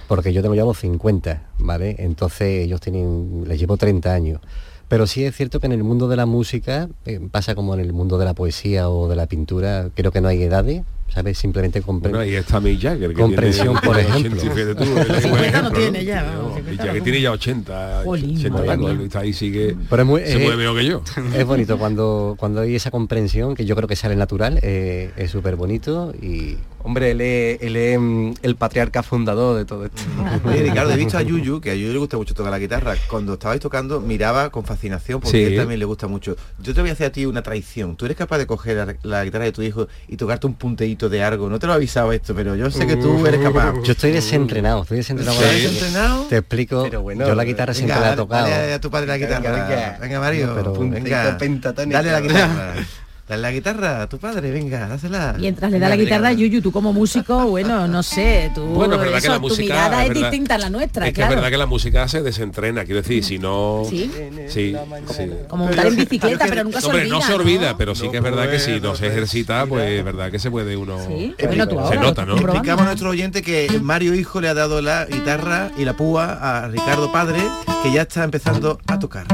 [0.08, 1.96] Porque yo tengo ya los 50, ¿vale?
[2.00, 4.40] Entonces ellos tienen, les llevo 30 años.
[4.88, 7.80] Pero sí es cierto que en el mundo de la música, eh, pasa como en
[7.80, 11.40] el mundo de la poesía o de la pintura, creo que no hay edades, ¿sabes?
[11.40, 13.10] Simplemente compre- Bueno, ahí está Mick Jagger.
[13.10, 14.38] que Comprensión, tiene- por ejemplo.
[14.40, 16.80] 80, fíjate tú, es un buen 50 no ejemplo, tiene ya, vamos, No, 50 Mick
[16.82, 18.94] Jagger tiene ya 80, Jolín, 80 madre algo, mía.
[19.00, 21.02] él está ahí sigue, Pero es muy- se eh, mueve mejor que yo.
[21.36, 25.32] Es bonito cuando, cuando hay esa comprensión, que yo creo que sale natural, eh, es
[25.32, 30.04] súper bonito y Hombre, él es, él es, mm, el patriarca fundador de todo esto.
[30.46, 32.94] Oye, Ricardo, he visto a Yuyu, que a Yuyu le gusta mucho tocar la guitarra.
[33.10, 35.44] Cuando estabais tocando, miraba con fascinación, porque Sí.
[35.44, 36.36] a él también le gusta mucho.
[36.60, 37.96] Yo te voy a hacer a ti una traición.
[37.96, 41.10] ¿Tú eres capaz de coger la, la guitarra de tu hijo y tocarte un punteíto
[41.10, 41.50] de algo?
[41.50, 43.74] No te lo he avisado esto, pero yo sé que tú eres capaz.
[43.84, 45.38] yo estoy desentrenado, estoy desentrenado.
[45.40, 45.72] ¿Estás con eso.
[45.74, 46.24] desentrenado?
[46.26, 48.48] Te explico, Pero bueno, yo la guitarra Venga, siempre la he tocado.
[48.48, 49.40] dale a tu padre la guitarra.
[49.52, 50.20] Venga, Venga, venga.
[50.20, 51.38] Mario, No, pero- venga.
[51.40, 51.98] pentatónica.
[52.04, 52.74] Dale la guitarra.
[53.28, 55.36] Dale la guitarra a tu padre, venga, dásela.
[55.40, 56.34] Mientras le da la guitarra a.
[56.34, 59.42] Yuyu, tú como músico, bueno, no sé, tú Bueno, es verdad que eso, la tu
[59.42, 61.32] música, mirada es distinta a la nuestra, Es que claro.
[61.32, 63.82] es verdad que la música se desentrena, quiero decir, si no...
[63.90, 64.12] Sí.
[64.48, 64.76] Sí,
[65.10, 65.32] sí.
[65.48, 67.16] Como montar en bicicleta, pero nunca se Hombre, olvida.
[67.16, 70.06] no se olvida, pero sí que es verdad que si no se ejercita, pues es
[70.06, 71.00] verdad que se puede uno...
[71.08, 72.36] Sí, bueno, tú se nota, ¿no?
[72.36, 76.34] Explicamos a nuestro oyente que Mario Hijo le ha dado la guitarra y la púa
[76.64, 77.40] a Ricardo Padre,
[77.82, 79.26] que ya está empezando a tocar.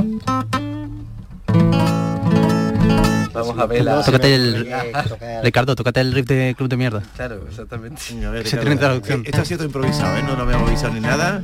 [3.33, 4.03] Vamos a ver la...
[4.03, 4.65] Tócate el...
[4.65, 7.01] tocar- Ricardo, tócate el riff de Club de Mierda.
[7.15, 8.01] Claro, exactamente.
[8.11, 8.61] Venga, a ver, Se Ricardo.
[8.65, 9.23] tiene traducción.
[9.25, 10.23] Esto ha sido improvisado, ¿eh?
[10.23, 11.41] No lo habíamos avisado ni nada.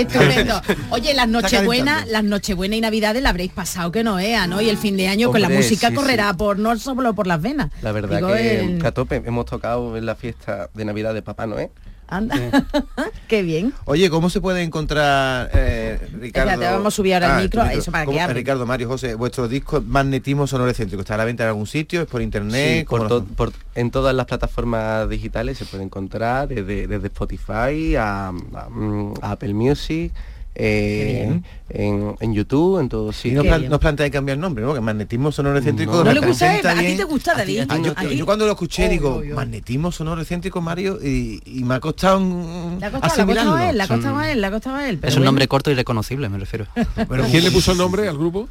[0.00, 0.60] Estupendo.
[0.90, 4.60] Oye, las nochebuenas, las nochebuenas y navidades la habréis pasado que no ea, ¿no?
[4.60, 6.36] Y el fin de año con la música sí, correrá sí.
[6.36, 7.70] por no solo por las venas.
[7.82, 11.14] La verdad Digo, que, el- que a tope hemos tocado en la fiesta de Navidad
[11.14, 11.70] de Papá Noel.
[12.08, 12.36] Anda.
[13.28, 13.72] Qué bien.
[13.84, 16.60] Oye, ¿cómo se puede encontrar, eh, Ricardo?
[16.60, 18.34] Vamos a subir ahora el Ah, micro, eso para que ¿Cómo- hable.
[18.34, 22.02] Ricardo, Mario, José, vuestro disco Magnetismo Sonoro Excéntrico, ¿está a la venta en algún sitio?
[22.02, 22.80] ¿Es por internet?
[22.80, 27.96] Sí, ¿Cómo por to- en todas las plataformas digitales se puede encontrar, desde, desde Spotify
[27.96, 28.32] a, a,
[28.70, 30.12] mm, a Apple Music,
[30.58, 33.58] eh, en, en YouTube, en todos Y no, sitios.
[33.58, 33.68] Bien.
[33.70, 34.72] no os planteáis cambiar el nombre, ¿no?
[34.74, 36.04] Que magnetismo sonoro excéntrico No.
[36.04, 37.64] ¿No le gusta a ti te gusta, David?
[37.68, 38.16] Ah, yo, ¿A ti?
[38.16, 39.34] yo cuando lo escuché Oh, digo, oh, oh.
[39.34, 43.54] magnetismo sonoro excéntrico, Mario, y, y me ha costado un- ha costado asimilarlo.
[43.54, 44.98] a él, le ha costado a él, le ha costado a él.
[44.98, 45.28] pero Es un bueno.
[45.32, 46.66] nombre corto y reconocible, me refiero.
[46.94, 48.48] Pero ¿Quién le puso el nombre al grupo?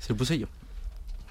[0.00, 0.46] Se lo puse yo.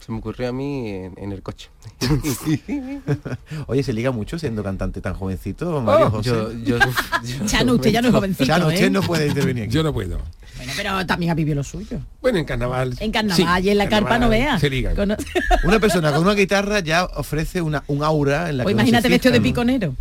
[0.05, 1.69] Se me ocurrió a mí en, en el coche.
[3.67, 6.29] Oye, ¿se liga mucho siendo cantante tan jovencito, Mario Oh, José?
[6.29, 6.77] yo- yo-
[7.23, 8.89] yo- Chano, usted ya no es jovencito, Chano, usted ¿eh?
[8.89, 9.73] no puede intervenir aquí.
[9.73, 10.19] Yo no puedo.
[10.57, 11.99] Bueno, pero también ha vivido lo suyo.
[12.21, 12.95] Bueno, en carnaval.
[12.99, 14.59] En carnaval y en la carpa no vea.
[14.59, 14.95] Se ligan.
[14.95, 15.15] Con-
[15.63, 18.73] Una persona con una guitarra ya ofrece una, un aura en la o que se
[18.73, 19.43] imagínate fija, vestido de ¿no?
[19.43, 19.95] piconero.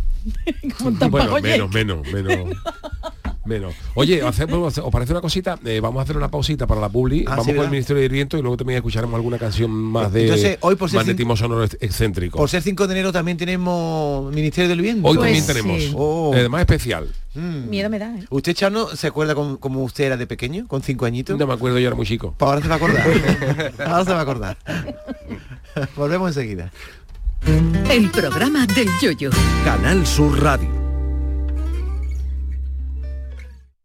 [0.77, 2.57] Como un Bueno, menos, menos, menos.
[3.43, 3.73] Menos.
[3.95, 5.57] Oye, hacemos- ¿os parece una cosita?
[5.65, 7.23] Eh, vamos a hacer una pausita para la publi.
[7.27, 10.13] Ah, vamos sí, con el Ministerio del Viento y luego también escucharemos alguna canción más
[10.13, 12.37] de Entonces, hoy por ser magnetismo sonoro ex- excéntrico.
[12.37, 15.07] Por ser 5 de enero también tenemos Ministerio del Viento.
[15.07, 15.81] Hoy Pues también tenemos.
[15.83, 15.93] sí.
[15.95, 16.31] Oh.
[16.35, 17.09] Además especial.
[17.33, 17.69] Mm.
[17.69, 18.25] Miedo me da, ¿eh?
[18.29, 21.37] ¿Usted, Chano, se acuerda cómo, cómo usted era de pequeño, con cinco añitos?
[21.39, 22.35] No me acuerdo, yo era muy chico.
[22.37, 23.73] Pues ahora se va a acordar.
[23.87, 24.57] ahora se va a acordar.
[25.95, 26.71] Volvemos enseguida.
[27.89, 29.29] El programa del yoyo.
[29.65, 30.80] Canal Sur Radio.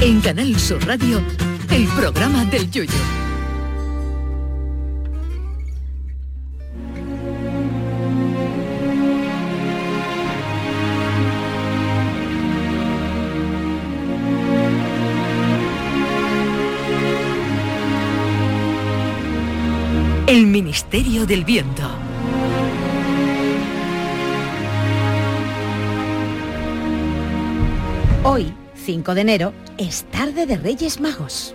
[0.00, 1.22] En Canal Sur Radio,
[1.70, 2.92] el programa del Yoyo.
[20.26, 21.88] El Ministerio del Viento.
[28.24, 28.52] Hoy,
[28.84, 31.54] 5 de enero, es tarde de Reyes Magos.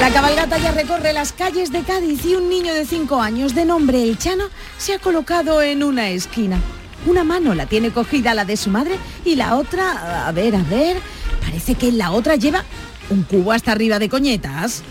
[0.00, 3.66] La cabalgata ya recorre las calles de Cádiz y un niño de 5 años de
[3.66, 4.44] nombre El Chano
[4.78, 6.58] se ha colocado en una esquina.
[7.04, 10.62] Una mano la tiene cogida la de su madre y la otra, a ver, a
[10.62, 10.96] ver,
[11.42, 12.64] parece que la otra lleva
[13.10, 14.82] un cubo hasta arriba de coñetas.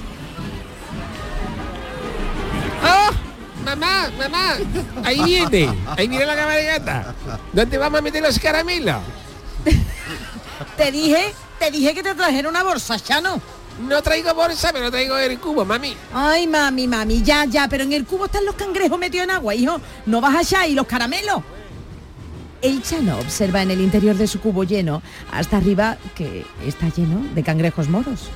[3.63, 4.58] Mamá, mamá,
[5.04, 7.13] ahí viene, ahí viene la cabalgata.
[7.54, 9.02] ¿Dónde vamos a meter los caramelos?
[10.76, 13.41] Te dije, te dije que te trajera una bolsa, Chano.
[13.88, 15.95] No traigo bolsa, pero traigo el cubo, mami.
[16.13, 19.56] Ay, mami, mami, ya, ya, pero en el cubo están los cangrejos metidos en agua,
[19.56, 19.80] hijo.
[20.06, 21.41] No vas allá y los caramelos.
[22.62, 27.24] El Chano observa en el interior de su cubo lleno, hasta arriba, que está lleno
[27.34, 28.30] de cangrejos moros.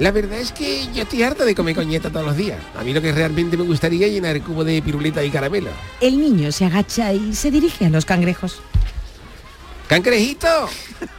[0.00, 2.58] La verdad es que yo estoy harto de comer coñeta todos los días.
[2.74, 5.68] A mí lo que realmente me gustaría es llenar el cubo de piruleta y caramelo.
[6.00, 8.62] El niño se agacha y se dirige a los cangrejos.
[9.88, 10.48] ¡Cangrejito!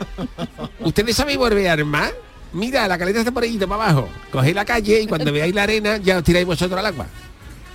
[0.79, 2.11] ¿Ustedes saben volver más?
[2.53, 4.09] Mira, la caleta está por ahí, para abajo.
[4.31, 7.05] Coged la calle y cuando veáis la arena ya os tiráis vosotros al agua.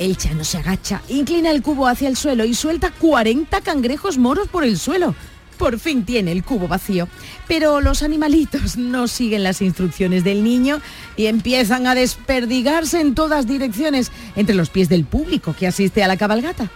[0.00, 4.48] El Chano se agacha, inclina el cubo hacia el suelo y suelta 40 cangrejos moros
[4.48, 5.14] por el suelo.
[5.56, 7.08] Por fin tiene el cubo vacío.
[7.48, 10.80] Pero los animalitos no siguen las instrucciones del niño
[11.16, 16.08] y empiezan a desperdigarse en todas direcciones entre los pies del público que asiste a
[16.08, 16.70] la cabalgata.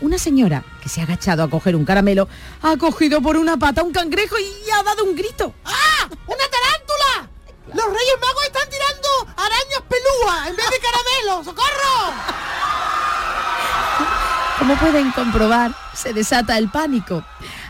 [0.00, 2.28] Una señora que se ha agachado a coger un caramelo
[2.60, 5.54] ha cogido por una pata un cangrejo y ha dado un grito.
[5.64, 6.08] ¡Ah!
[6.26, 7.30] ¡Una tarántula!
[7.68, 11.44] ¡Los Reyes Magos están tirando arañas pelúas en vez de caramelo!
[11.44, 12.12] ¡Socorro!
[14.58, 17.24] Como pueden comprobar, se desata el pánico.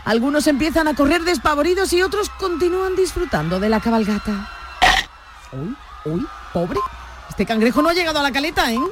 [0.05, 4.49] Algunos empiezan a correr despavoridos y otros continúan disfrutando de la cabalgata.
[5.51, 6.79] Uy, uy, pobre.
[7.29, 8.79] Este cangrejo no ha llegado a la caleta, ¿eh?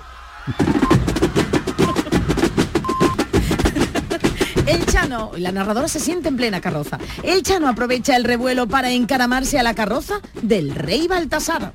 [4.66, 6.98] El Chano, la narradora se siente en plena carroza.
[7.24, 11.74] El Chano aprovecha el revuelo para encaramarse a la carroza del rey Baltasar.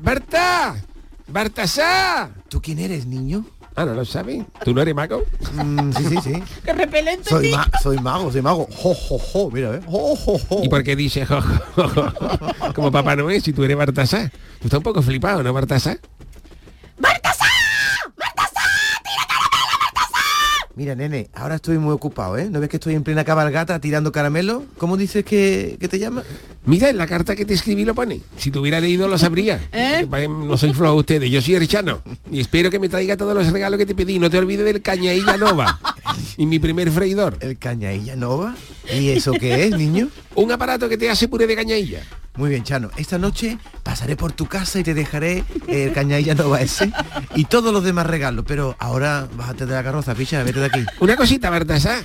[0.00, 0.76] ¡Berta!
[1.28, 2.30] ¡Bartasá!
[2.48, 3.44] ¿Tú quién eres, niño?
[3.74, 4.44] Ah, ¿no lo sabes?
[4.64, 5.22] ¿Tú no eres mago?
[5.54, 6.42] Mm, sí, sí, sí.
[6.64, 7.30] ¡Qué repelente!
[7.30, 8.68] Soy, ma- soy mago, soy mago.
[8.70, 9.80] Jo, jo, jo, mira, ¿eh?
[9.86, 10.60] Jo, jo, jo.
[10.62, 12.12] ¿Y por qué dices jo, jo, jo?
[12.74, 14.30] como Papá Noel si tú eres Bartasá?
[14.60, 15.96] Tú estás un poco flipado, ¿no, Bartasá?
[20.74, 22.48] Mira, nene, ahora estoy muy ocupado, ¿eh?
[22.50, 24.64] ¿No ves que estoy en plena cabalgata tirando caramelo?
[24.78, 26.22] ¿Cómo dices que, que te llama?
[26.64, 28.20] Mira, en la carta que te escribí lo pone.
[28.38, 29.60] Si te hubiera leído lo sabría.
[29.72, 30.06] ¿Eh?
[30.28, 32.00] No soy flojo ustedes, yo soy Erchano.
[32.30, 34.18] Y espero que me traiga todos los regalos que te pedí.
[34.18, 35.78] No te olvides del cañailla nova.
[36.38, 37.36] y mi primer freidor.
[37.40, 38.54] ¿El cañailla nova?
[38.90, 40.08] ¿Y eso qué es, niño?
[40.34, 42.02] Un aparato que te hace puré de cañailla.
[42.36, 42.90] Muy bien, Chano.
[42.96, 46.90] Esta noche pasaré por tu casa y te dejaré el cañailla nova ese
[47.34, 48.44] y todos los demás regalos.
[48.48, 50.84] Pero ahora bájate de la carroza, picha, vete de aquí.
[51.00, 52.02] Una cosita, Bartasá.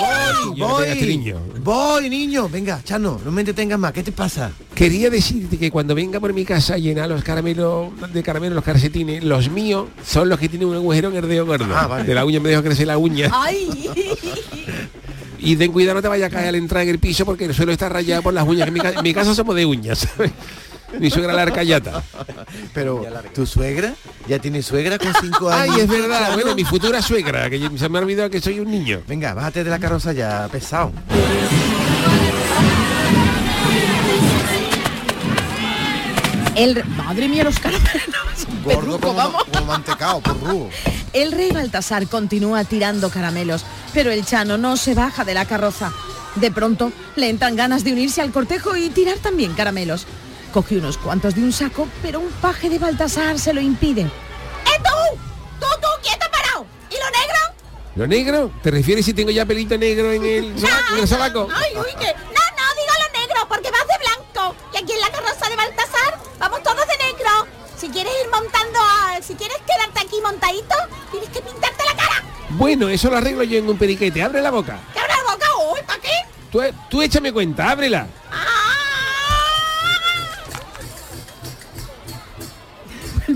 [0.00, 1.40] Voy, Yo no te digas, voy, niño.
[1.62, 2.48] voy, niño.
[2.48, 3.92] Venga, Chano, no me entretengas más.
[3.92, 4.50] ¿Qué te pasa?
[4.74, 8.64] Quería decirte que cuando venga por mi casa a llenar los caramelos de caramelo, los
[8.64, 11.66] calcetines, los míos son los que tienen un agujero en el dedo gordo.
[11.76, 12.04] Ah, vale.
[12.04, 13.28] De la uña me dejo crecer la uña.
[13.32, 13.90] ¡Ay!
[15.38, 17.54] Y ten cuidado, no te vaya a caer al entrar en el piso porque el
[17.54, 18.66] suelo está rayado por las uñas.
[18.68, 20.32] En mi, ca- en mi casa somos de uñas, ¿sabes?
[20.98, 22.02] Mi suegra la arcayata.
[22.72, 23.92] Pero, ¿tu suegra?
[24.26, 25.80] ¿Ya tiene suegra con cinco Ay, años?
[25.82, 26.32] es verdad.
[26.34, 29.02] Bueno, mi futura suegra, que se me ha olvidado que soy un niño.
[29.06, 30.92] Venga, bájate de la carroza ya, pesado.
[36.56, 36.82] El...
[36.96, 37.92] Madre mía, los caramelos.
[38.64, 39.44] Gordo Perruco, como, vamos.
[39.44, 40.70] como mantecao, porrugo.
[41.12, 45.92] El rey Baltasar continúa tirando caramelos, pero el Chano no se baja de la carroza.
[46.34, 50.06] De pronto le entran ganas de unirse al cortejo y tirar también caramelos.
[50.52, 54.02] Coge unos cuantos de un saco, pero un paje de Baltasar se lo impide.
[54.02, 55.18] ¡Eh, tú!
[55.60, 55.88] ¡Tú, tú!
[56.02, 56.66] ¿Quién te ha parado?
[56.90, 57.38] ¿Y lo negro?
[57.96, 58.52] ¿Lo negro?
[58.62, 60.44] ¿Te refieres si tengo ya pelito negro en el,
[60.92, 61.48] en el sobaco?
[61.54, 62.06] ¡Ay, uy, que...
[62.06, 64.54] No, no, digo lo negro, porque vas de blanco.
[64.74, 67.30] Y aquí en la carroza de Baltasar vamos todos de negro.
[67.76, 69.17] Si quieres ir montando a...
[69.28, 70.74] Si quieres quedarte aquí montadito,
[71.10, 72.24] tienes que pintarte la cara.
[72.48, 74.22] Bueno, eso lo arreglo yo en un periquete.
[74.22, 74.80] Abre la boca.
[74.94, 75.46] ¿Te abre la boca?
[75.74, 76.08] ¡Uy, ¿para qué?
[76.50, 78.06] Tú, tú échame cuenta, ábrela.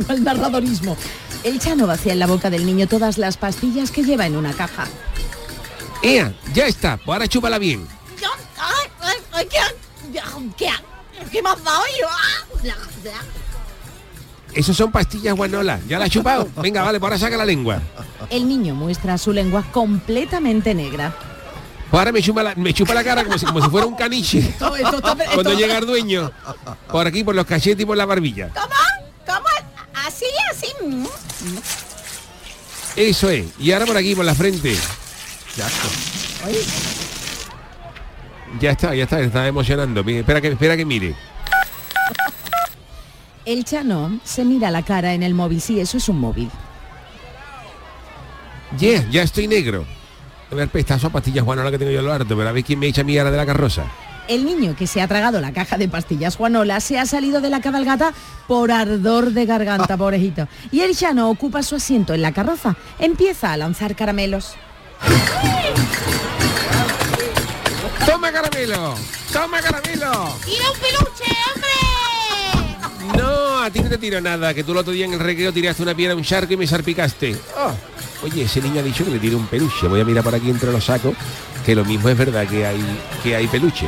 [0.09, 0.97] Al narradorismo.
[1.45, 4.53] El Chano vacía en la boca del niño todas las pastillas que lleva en una
[4.53, 4.87] caja.
[6.03, 6.33] ¡Ea!
[6.55, 6.97] Ya está.
[6.97, 7.87] Pues ahora chúpala bien.
[8.21, 8.29] Yo-
[8.59, 9.59] ¡Ay, ay, ay, qué...
[10.57, 10.71] ¿Qué,
[11.31, 12.07] qué me has dado yo?
[14.55, 15.81] Esos son pastillas guanola.
[15.89, 16.49] ¿Ya la has chupado?
[16.61, 17.81] Venga, vale, pues ahora saca la lengua.
[18.31, 21.15] El niño muestra su lengua completamente negra.
[21.91, 23.95] Pues ahora me chupa la, me chupa la cara como si, como si fuera un
[23.97, 24.39] caniche.
[24.49, 26.31] Esto- esto está- Cuando llega el dueño.
[26.91, 28.49] Por aquí, por los cachetes y por la barbilla.
[28.49, 28.67] ¿Cómo?
[29.27, 29.47] ¿Cómo?
[30.07, 30.67] ¿Así, así?
[32.97, 33.47] Eso es.
[33.59, 34.77] Y ahora por aquí, por la frente.
[38.61, 40.05] Ya está, ya está, está emocionando.
[40.05, 41.15] Mira, Espera que, espera que mire.
[43.45, 45.61] El Chano se mira la cara en el móvil.
[45.61, 46.51] Sí, eso es un móvil.
[48.79, 49.85] Yeah, ya estoy negro.
[50.51, 52.79] A ver, pestazo a pastillas guanola que tengo yo lo harto, pero a ver quién
[52.79, 53.85] me echa mi cara de la carroza.
[54.29, 57.51] El niño que se ha tragado la caja de pastillas Juanola se ha salido de
[57.51, 58.13] la cabalgata
[58.47, 60.47] por ardor de garganta, pobrecito.
[60.71, 62.77] Y el Chano ocupa su asiento en la carroza.
[63.01, 64.55] Empieza a lanzar caramelos.
[68.07, 68.95] ¡Toma caramelo!
[69.33, 70.37] ¡Toma caramelo!
[70.45, 71.92] ¡Tira un peluche, hombre!
[73.63, 75.85] A ti no te tiro nada, que tú el otro día en el recreo tiraste
[75.85, 77.37] una piedra a un charco y me salpicaste.
[77.57, 77.73] Ah,
[78.25, 79.87] Oye, ese niño ha dicho que le tire un peluche.
[79.87, 81.15] Voy a mirar por aquí entre los sacos,
[81.65, 82.81] que lo mismo es verdad que hay,
[83.23, 83.87] que hay peluche.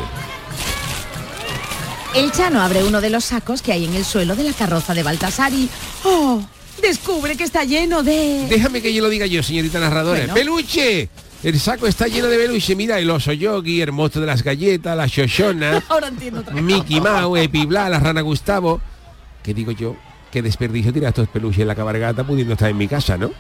[2.15, 4.95] El Chano abre uno de los sacos que hay en el suelo de la carroza
[4.95, 5.69] de Baltasar y...
[6.05, 6.41] ¡Oh!
[6.81, 8.47] Descubre que está lleno de...
[8.49, 10.21] Déjame que yo lo diga yo, señorita narradora.
[10.21, 10.35] Bueno.
[10.35, 11.09] ¡Peluche!
[11.43, 14.97] El saco está lleno de peluche, mira, el oso yogi, el monstruo de las galletas,
[14.97, 16.45] la shoshona, Ahora entiendo.
[16.53, 18.81] Mickey Mouse, Epibla, la rana Gustavo.
[19.45, 19.95] ¿Qué digo yo?
[20.33, 23.31] Qué desperdicio tirar estos peluches en la cabalgata pudiendo estar en mi casa, ¿no?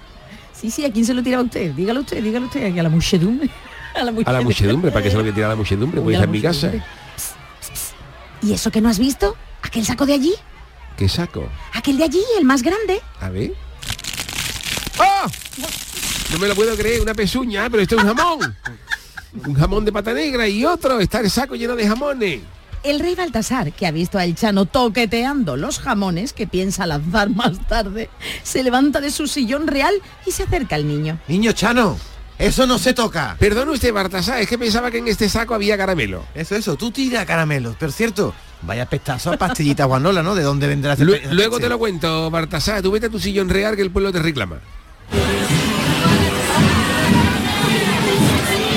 [0.52, 1.72] Sí, sí, ¿a quién se lo tiraba usted?
[1.72, 3.50] Dígalo usted, dígalo usted, aquí a la muchedumbre.
[3.94, 6.00] A la A la muchedumbre, ¿para qué se lo voy a tirar a la muchedumbre?
[6.00, 6.66] Pues a está en mi casa.
[6.66, 6.88] muchedumbre.
[8.42, 9.36] ¿Y eso que no has visto?
[9.62, 10.34] ¿Aquel saco de allí?
[10.96, 11.48] ¿Qué saco?
[11.72, 13.00] Aquel de allí, el más grande.
[13.20, 13.52] A ver.
[14.98, 15.28] ¡Oh!
[16.32, 18.56] No me lo puedo creer, una pezuña, pero esto es un jamón.
[19.46, 22.40] Un jamón de pata negra y otro, está el saco lleno de jamones.
[22.84, 27.30] El rey Baltasar, que ha visto a El Chano toqueteando los jamones que piensa lanzar
[27.30, 28.10] más tarde,
[28.42, 29.94] se levanta de su sillón real
[30.26, 31.18] y se acerca al niño.
[31.26, 31.96] Niño Chano,
[32.38, 33.36] eso no se toca.
[33.38, 36.26] Perdón usted, Bartasá, es que pensaba que en este saco había caramelo.
[36.34, 37.74] Eso, eso, tú tira caramelos.
[37.80, 40.34] Pero cierto, vaya pestazo a pastillita guanola, ¿no?
[40.34, 43.18] ¿De dónde vendrá ese Lue- pe- luego te lo cuento, Bartasá, tú vete a tu
[43.18, 44.58] sillón real que el pueblo te reclama.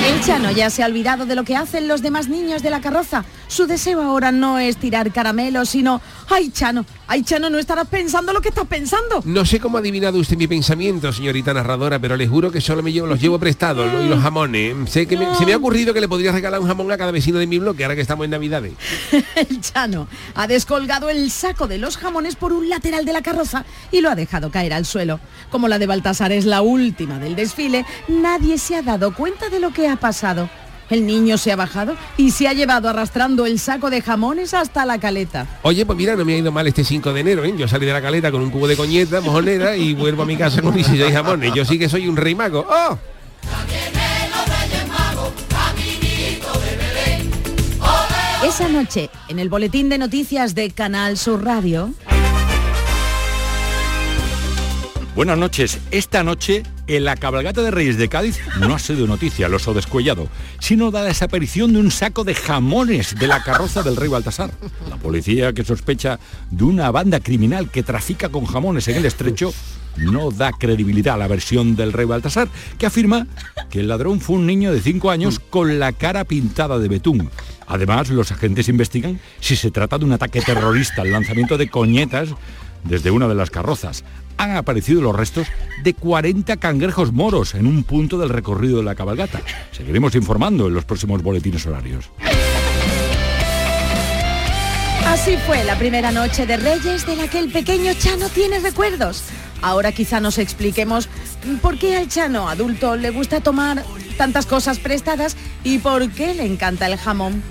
[0.08, 2.80] El Chano ya se ha olvidado de lo que hacen los demás niños de la
[2.80, 3.26] carroza.
[3.46, 6.00] Su deseo ahora no es tirar caramelos, sino,
[6.30, 9.20] ay Chano, ay Chano, no estarás pensando lo que estás pensando.
[9.24, 12.82] No sé cómo ha adivinado usted mi pensamiento, señorita narradora, pero le juro que solo
[12.82, 14.02] me llevo, los llevo prestados ¿no?
[14.04, 14.76] y los jamones.
[14.90, 17.10] Sé que me- se me ha ocurrido que le podría regalar un jamón a cada
[17.10, 18.72] vecino de mi bloque, ahora que estamos en Navidades.
[19.36, 23.64] El Chano ha descolgado el saco de los jamones por un lateral de la carroza
[23.90, 25.18] y lo ha dejado caer al suelo.
[25.50, 29.60] Como la de Baltasar es la última del desfile, nadie se ha dado cuenta de
[29.60, 30.48] lo que ha pasado.
[30.90, 34.86] El niño se ha bajado y se ha llevado arrastrando el saco de jamones hasta
[34.86, 35.46] la caleta.
[35.62, 37.54] Oye, pues mira, no me ha ido mal este 5 de enero, ¿eh?
[37.56, 40.36] Yo salí de la caleta con un cubo de coñeta, mojonera y vuelvo a mi
[40.36, 41.52] casa con 16 jamones.
[41.54, 42.66] Yo sí que soy un rey mago.
[42.68, 42.98] ¡Oh!
[48.44, 51.92] Esa noche, en el boletín de noticias de Canal Sur Radio,
[55.18, 55.80] Buenas noches.
[55.90, 59.74] Esta noche, en la cabalgata de Reyes de Cádiz, no ha sido noticia el oso
[59.74, 60.28] descuellado,
[60.60, 64.52] sino la desaparición de un saco de jamones de la carroza del rey Baltasar.
[64.88, 66.20] La policía, que sospecha
[66.52, 69.52] de una banda criminal que trafica con jamones en el estrecho,
[69.96, 72.46] no da credibilidad a la versión del rey Baltasar,
[72.78, 73.26] que afirma
[73.70, 77.28] que el ladrón fue un niño de 5 años con la cara pintada de betún.
[77.66, 82.28] Además, los agentes investigan si se trata de un ataque terrorista al lanzamiento de coñetas
[82.84, 84.04] desde una de las carrozas.
[84.38, 85.46] Han aparecido los restos
[85.82, 89.40] de 40 cangrejos moros en un punto del recorrido de la cabalgata.
[89.72, 92.10] Seguiremos informando en los próximos boletines horarios.
[95.04, 99.24] así fue la primera noche de Reyes de la que el pequeño Chano tiene recuerdos.
[99.62, 101.08] Ahora quizá nos expliquemos
[101.60, 103.84] por qué al Chano adulto le gusta tomar
[104.16, 107.42] tantas cosas prestadas y por qué le encanta el jamón.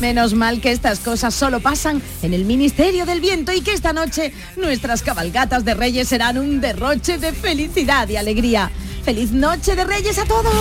[0.00, 3.92] Menos mal que estas cosas solo pasan en el Ministerio del Viento y que esta
[3.92, 8.70] noche nuestras cabalgatas de Reyes serán un derroche de felicidad y alegría.
[9.04, 10.54] ¡Feliz noche de Reyes a todos!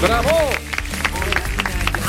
[0.00, 0.30] ¡Bravo!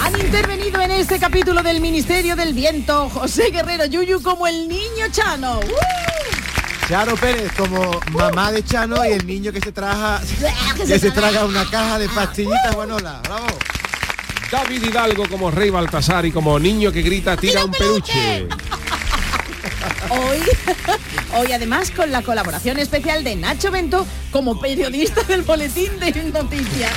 [0.03, 5.07] Han intervenido en este capítulo del Ministerio del Viento José Guerrero Yuyu como el niño
[5.11, 5.59] Chano.
[5.59, 6.03] ¡Uh!
[6.87, 10.21] Charo Pérez como mamá de Chano y el niño que se traga
[10.85, 13.21] que se traga una caja de pastillitas guanola.
[13.23, 13.47] Bravo.
[14.53, 18.47] David Hidalgo como rey Baltasar y como niño que grita tira un peluche.
[20.09, 20.37] Hoy,
[21.39, 26.91] hoy además con la colaboración especial de Nacho Bento como periodista del boletín de noticias.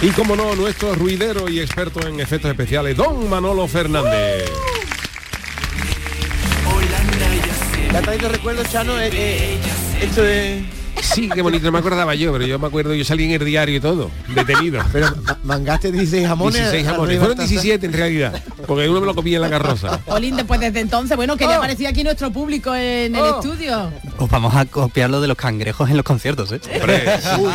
[0.00, 4.50] Y como no, nuestro ruidero y experto en efectos especiales, don Manolo Fernández.
[7.90, 8.98] ¿Te ha traído recuerdos, Chano?
[8.98, 9.58] Eh, eh,
[10.00, 10.79] esto de...
[11.02, 13.44] Sí, qué bonito, no me acordaba yo, pero yo me acuerdo, yo salí en el
[13.44, 14.82] diario y todo, detenido.
[14.92, 16.54] Pero ma- mangaste 16 jamones.
[16.60, 17.62] 16 al jamones, fueron Baltasar.
[17.62, 20.00] 17 en realidad, porque uno me lo comía en la carroza.
[20.06, 23.90] Olin, después desde entonces, bueno, que le aparecía aquí nuestro público en el estudio.
[24.22, 26.60] Os vamos a copiar lo de los cangrejos en los conciertos, ¿eh?
[27.38, 27.50] Uy,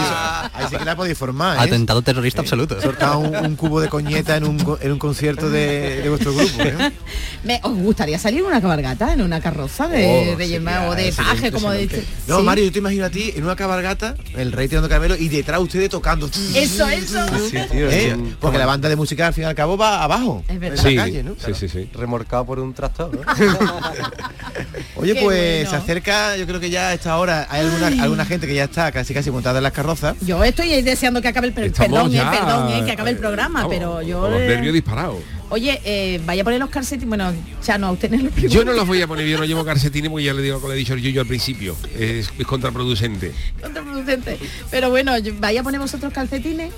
[0.53, 1.61] ahí sí que la podéis formar, ¿eh?
[1.61, 2.81] Atentado terrorista absoluto.
[2.81, 6.63] Soltar un, un cubo de coñeta en un, en un concierto de, de vuestro grupo,
[6.63, 6.91] ¿eh?
[7.43, 11.51] Me- ¿Os gustaría salir en una cabalgata, en una carroza de Oh, o de paje,
[11.51, 12.03] como dice?
[12.27, 12.43] No, Sí.
[12.43, 15.59] Mario, yo te imagino a ti en una cabalgata, el rey tirando caramelo y detrás
[15.61, 16.25] ustedes tocando.
[16.55, 17.25] Eso, eso.
[17.53, 18.17] ¿Eh?
[18.39, 20.43] Porque la banda de música al fin y al cabo va abajo.
[20.47, 20.77] Es en verdad.
[20.83, 21.35] la Sí, calle, ¿no?
[21.45, 21.87] sí, sí, sí.
[21.93, 23.11] Remorcado por un tractor.
[23.13, 23.21] ¿no?
[24.95, 25.69] Oye, Qué pues bueno.
[25.69, 27.99] se acerca, yo creo que ya a esta hora hay alguna, Ay.
[27.99, 30.15] alguna gente que ya está casi casi montada en las carrozas.
[30.21, 33.59] Yo estoy deseando que acabe el perdón, eh, perdón, eh, que acabe el eh, programa,
[33.63, 35.17] vamos, pero yo los eh, nervios disparados.
[35.49, 37.31] Oye, eh, vaya a poner los calcetines, bueno,
[37.63, 38.47] ya no, a usted no lo pregunto.
[38.55, 40.67] Yo no los voy a poner, yo no llevo calcetines porque ya le digo que
[40.67, 41.75] le he dicho el Yuyo al principio.
[41.97, 43.31] Es, es contraproducente.
[43.61, 44.39] contraproducente.
[44.71, 46.71] Pero bueno, yo- vaya a poner vosotros calcetines.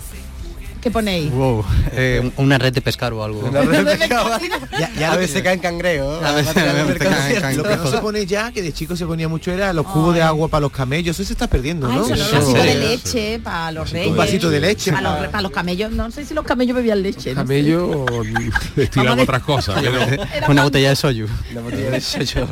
[0.88, 1.30] ¿Qué ponéis?
[1.32, 3.42] Wow, eh, una red de pescar o algo.
[3.42, 4.30] Una red de pescado.
[4.80, 6.24] Ya- ya a lo veces que- caen cangrejos.
[6.24, 7.42] A veces- Material a veces del caen concierto.
[7.42, 7.58] cangrejos.
[7.58, 10.16] Lo que no se pone ya, que de chico se ponía mucho, era los cubos
[10.16, 11.18] de agua para los camellos.
[11.20, 12.06] Eso se está perdiendo, Ah, ¿no?
[12.06, 14.12] Un vasito de leche para los reyes.
[14.12, 14.92] Un vasito de leche.
[14.94, 15.92] Para los, para los camellos.
[15.92, 17.34] No sé si los camellos bebían leche.
[17.36, 17.48] no sé.
[17.48, 18.06] Camello
[18.78, 19.84] destilaba otras cosas.
[20.48, 21.28] Una botella de soyu.
[21.54, 22.48] La botella de soyo.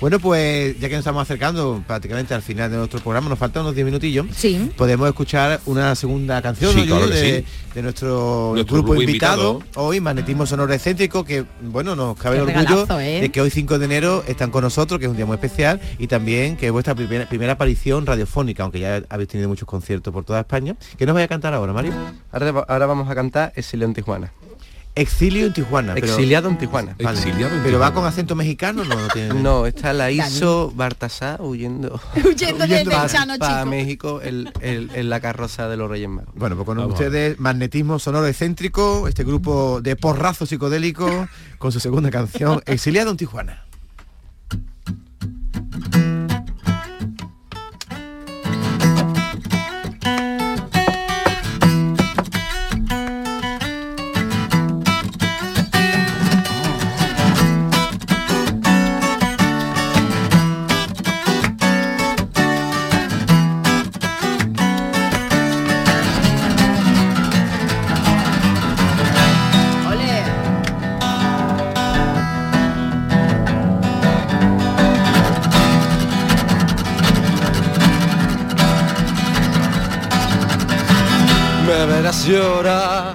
[0.00, 3.62] Bueno, pues ya que nos estamos acercando prácticamente al final de nuestro programa, nos faltan
[3.62, 4.26] unos 10 minutillos.
[4.36, 4.70] Sí.
[4.76, 7.16] Podemos escuchar una segunda canción Sí, ¿no, claro Yuyu?
[7.24, 9.84] De, nuestro, Nuestro grupo, grupo invitado, invitado.
[9.86, 13.20] hoy, Magnetismo Sonoro Excéntrico, que bueno, nos cabe el orgullo ¿eh?
[13.20, 15.80] de que hoy 5 de enero están con nosotros, que es un día muy especial,
[15.98, 20.12] y también que es vuestra primera, primera aparición radiofónica, aunque ya habéis tenido muchos conciertos
[20.12, 20.76] por toda España.
[20.96, 21.92] ¿Qué nos vais a cantar ahora, Mario?
[22.32, 24.32] Ahora, ahora vamos a cantar en Tijuana.
[24.96, 25.94] Exilio en Tijuana.
[25.94, 26.94] pero- Exiliado en Tijuana.
[27.02, 27.18] Vale.
[27.18, 29.34] Exiliado en Pero va con acento mexicano, no, no tiene.
[29.42, 32.00] No, esta la hizo Bartasá huyendo.
[32.24, 33.70] Huyendo de- del pa- Chano, pa chico.
[33.70, 36.32] México en la carroza de los Reyes Magos.
[36.36, 36.92] Bueno, pues con Vamos.
[36.94, 41.28] ustedes, Magnetismo Sonoro Excéntrico, este grupo de porrazo psicodélico,
[41.58, 43.64] con su segunda canción, Exiliado en Tijuana.
[82.26, 83.14] Llorar,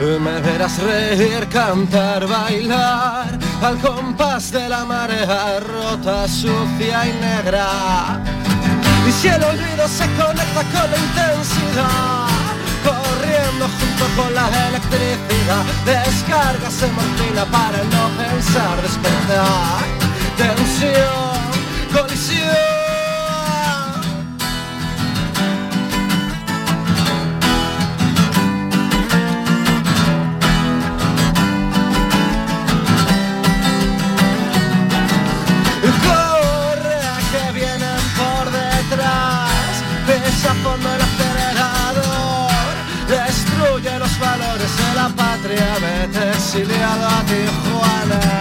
[0.00, 8.20] me verás reír, cantar, bailar al compás de la marea rota, sucia y negra.
[9.08, 12.26] Y si el olvido se conecta con la intensidad,
[12.84, 19.82] corriendo junto con la electricidad, descargas de morfina para no pensar, despertar.
[20.36, 21.52] Tensión,
[21.92, 22.71] colisión.
[46.42, 48.31] Vete exiliado a Tijuana.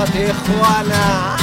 [0.00, 1.36] A Tijuana.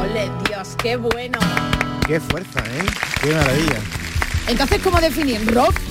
[0.00, 1.38] Ole, Dios, qué bueno.
[2.06, 2.84] Qué fuerza, ¿eh?
[3.20, 3.80] Qué maravilla.
[4.46, 5.44] Entonces, ¿cómo definir?
[5.52, 5.85] ¿Rock?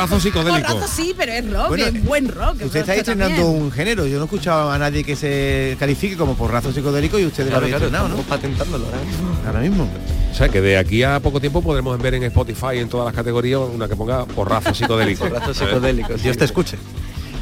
[0.00, 0.72] Porrazo psicodélico.
[0.72, 2.62] Porrazo sí, pero es rock, Bueno, es buen rock.
[2.64, 4.06] Usted está estrenando un género.
[4.06, 7.58] Yo no he escuchado a nadie que se califique como porrazo psicodélico y ustedes lo
[7.58, 8.16] habéis estrenado, ¿no?
[8.22, 9.36] patentándolo ahora mismo.
[9.46, 9.88] Ahora mismo.
[10.30, 13.14] O sea que de aquí a poco tiempo podremos ver en Spotify en todas las
[13.14, 15.24] categorías una que ponga porrazo psicodélico.
[15.28, 16.78] Porrazo psicodélico, Dios te escuche.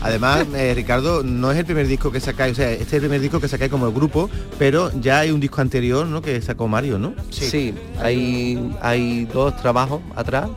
[0.00, 3.00] Además, eh, Ricardo, no es el primer disco que sacáis, o sea, este es el
[3.00, 6.22] primer disco que sacáis como el grupo, pero ya hay un disco anterior, ¿no?
[6.22, 7.14] Que sacó Mario, ¿no?
[7.30, 10.48] Sí, hay, hay dos trabajos atrás.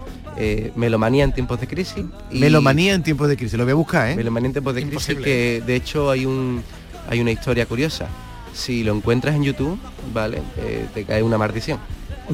[0.43, 2.03] Eh, Melomanía en tiempos de crisis.
[2.31, 4.15] y- Melomanía en tiempos de crisis, lo voy a buscar, ¿eh?
[4.15, 6.63] Melomanía en tiempos de crisis, que de hecho hay un
[7.09, 8.07] hay una historia curiosa.
[8.53, 9.77] Si lo encuentras en YouTube,
[10.13, 10.41] ¿vale?
[10.57, 11.79] Eh, te cae una maldición.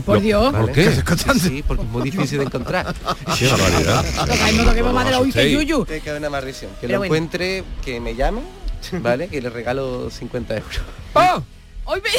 [0.06, 0.54] Por Dios.
[0.54, 0.92] ¿Por qué?
[0.92, 2.94] Sí, sí, porque es muy difícil de encontrar.
[3.40, 4.06] Qué barbaridad.
[5.34, 5.86] Que yuyu.
[5.86, 6.70] Te cae una maldición.
[6.80, 7.16] Que Pero lo bueno.
[7.16, 8.42] encuentre, que me llame,
[9.02, 9.28] ¿vale?
[9.28, 10.82] Que le regalo 50 euros.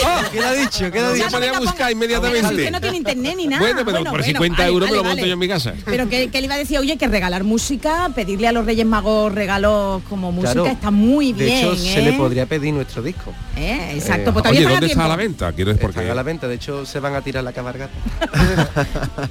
[0.05, 0.25] ¡Ah!
[0.33, 0.91] ¿Qué le ha dicho?
[0.91, 1.27] ¿Qué le ha dicho?
[1.27, 2.49] a poner a buscar Pero si inmediatamente.
[2.55, 3.61] usted no tiene internet ni nada.
[3.63, 5.29] Bueno, pero por 50 vale, euros me lo vale, monto vale.
[5.29, 5.75] yo en mi casa.
[5.85, 8.87] Pero que, que le iba a decir, oye, que regalar música, pedirle a los Reyes
[8.87, 10.67] Magos regalos como música Claro.
[10.69, 11.49] está muy bien.
[11.49, 12.17] De hecho, se le ¿eh?
[12.17, 13.33] podría pedir nuestro disco.
[13.57, 15.53] Eh, Exacto, Eh, pues Oye, ¿dónde está a la venta?
[15.53, 17.93] Quiero es porque Están a la venta, de hecho se van a tirar la cabalgata.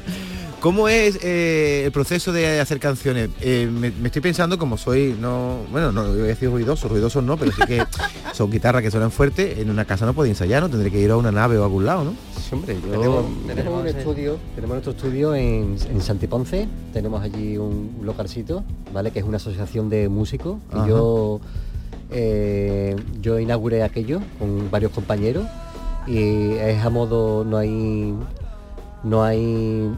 [0.60, 3.30] ¿Cómo es eh, el proceso de hacer canciones?
[3.42, 7.24] Eh, me, me estoy pensando como soy, no, bueno, no voy a decir ruidoso, ruidosos
[7.24, 7.84] no, pero sí que
[8.34, 10.70] son guitarras que suenan fuerte, en una casa no puedo ensayar, ¿no?
[10.70, 12.14] Tendré que ir a una nave o a algún lado, ¿no?
[12.34, 12.90] Sí, hombre, yo...
[12.90, 18.64] Tenemos, tenemos un estudio, tenemos nuestro estudio en, en Santiponce, tenemos allí un, un localcito,
[18.92, 19.12] ¿vale?
[19.12, 20.58] Que es una asociación de músicos.
[20.74, 20.88] Y Ajá.
[20.88, 21.40] yo,
[22.10, 25.46] eh, yo inauguré aquello con varios compañeros
[26.08, 28.14] y es a modo, no hay,
[29.04, 29.92] no hay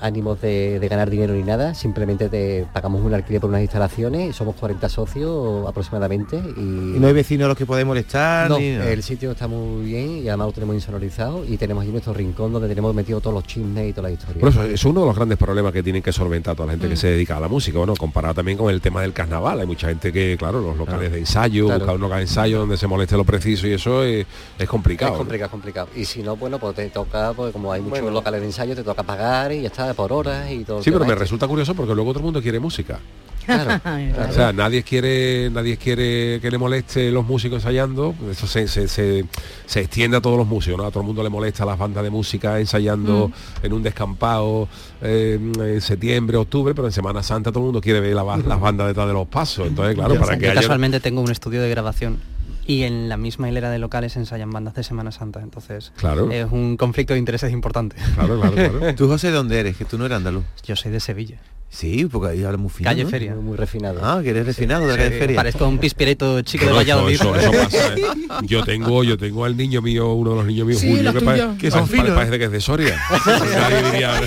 [0.00, 4.34] ánimos de, de ganar dinero ni nada, simplemente te pagamos un alquiler por unas instalaciones
[4.36, 6.60] somos 40 socios aproximadamente y,
[6.96, 8.48] Y no hay vecinos a los que podemos molestar.
[8.50, 11.92] no, ni el sitio está muy bien y además lo tenemos insonorizado y tenemos allí
[11.92, 14.40] nuestro rincón donde tenemos metido todos los chismes y toda la historia.
[14.40, 16.86] Por eso es uno de los grandes problemas que tienen que solventar toda la gente
[16.86, 16.90] Mm.
[16.90, 19.60] que se dedica a la música, bueno, comparado también con el tema del carnaval.
[19.60, 21.78] Hay mucha gente que, claro, los locales de ensayo, Claro.
[21.80, 24.26] buscar un local de ensayo donde se moleste lo preciso y eso es,
[24.58, 25.12] es complicado.
[25.12, 25.18] Es ¿no?
[25.18, 25.88] complicado, complicado.
[25.96, 28.14] Y si no, bueno, pues te toca, pues como hay muchos Bueno.
[28.14, 30.82] locales de ensayo, te toca pagar y ya está, por horas y todo.
[30.82, 31.20] Sí, pero me este.
[31.20, 32.98] resulta curioso porque luego todo el mundo quiere música.
[33.44, 33.80] Claro,
[34.28, 38.12] O sea, nadie quiere, nadie quiere que le moleste los músicos ensayando.
[38.28, 39.24] Eso se, se, se-
[39.66, 40.84] se extiende a todos los músicos, ¿no?
[40.84, 43.30] A todo el mundo le molesta las bandas de música ensayando
[43.62, 44.68] en un descampado
[45.00, 48.60] eh, en septiembre, octubre, pero en Semana Santa todo el mundo quiere ver la las
[48.60, 49.68] bandas detrás de los pasos.
[49.68, 50.60] Entonces, claro, Yo- para que yo haya...
[50.62, 52.18] casualmente tengo un estudio de grabación
[52.66, 56.30] y en la misma hilera de locales ensayan bandas de Semana Santa, entonces Claro.
[56.30, 57.96] es un conflicto de intereses importante.
[58.14, 58.94] Claro, claro, claro.
[58.94, 59.76] ¿Tú, José, de dónde eres?
[59.76, 60.44] Que tú no eres andaluz.
[60.64, 61.38] Yo soy de Sevilla.
[61.68, 63.10] Sí, porque ahí habla muy fino, Calle ¿no?
[63.10, 63.34] Feria.
[63.34, 64.00] Muy, muy refinado.
[64.02, 65.36] Ah, que eres refinado de la calle Feria.
[65.36, 67.14] Parezco un pispireto chico de No, eso- Valladolid.
[67.16, 68.02] eso- eso pasa, ¿eh?
[68.44, 71.20] Yo tengo, yo tengo al niño mío, uno de los niños míos, Sí, Julio, que,
[71.20, 71.58] pare- tuyos.
[71.58, 72.98] Que son pare- finos, parece que es de Soria.
[73.26, 74.20] Nadie diría-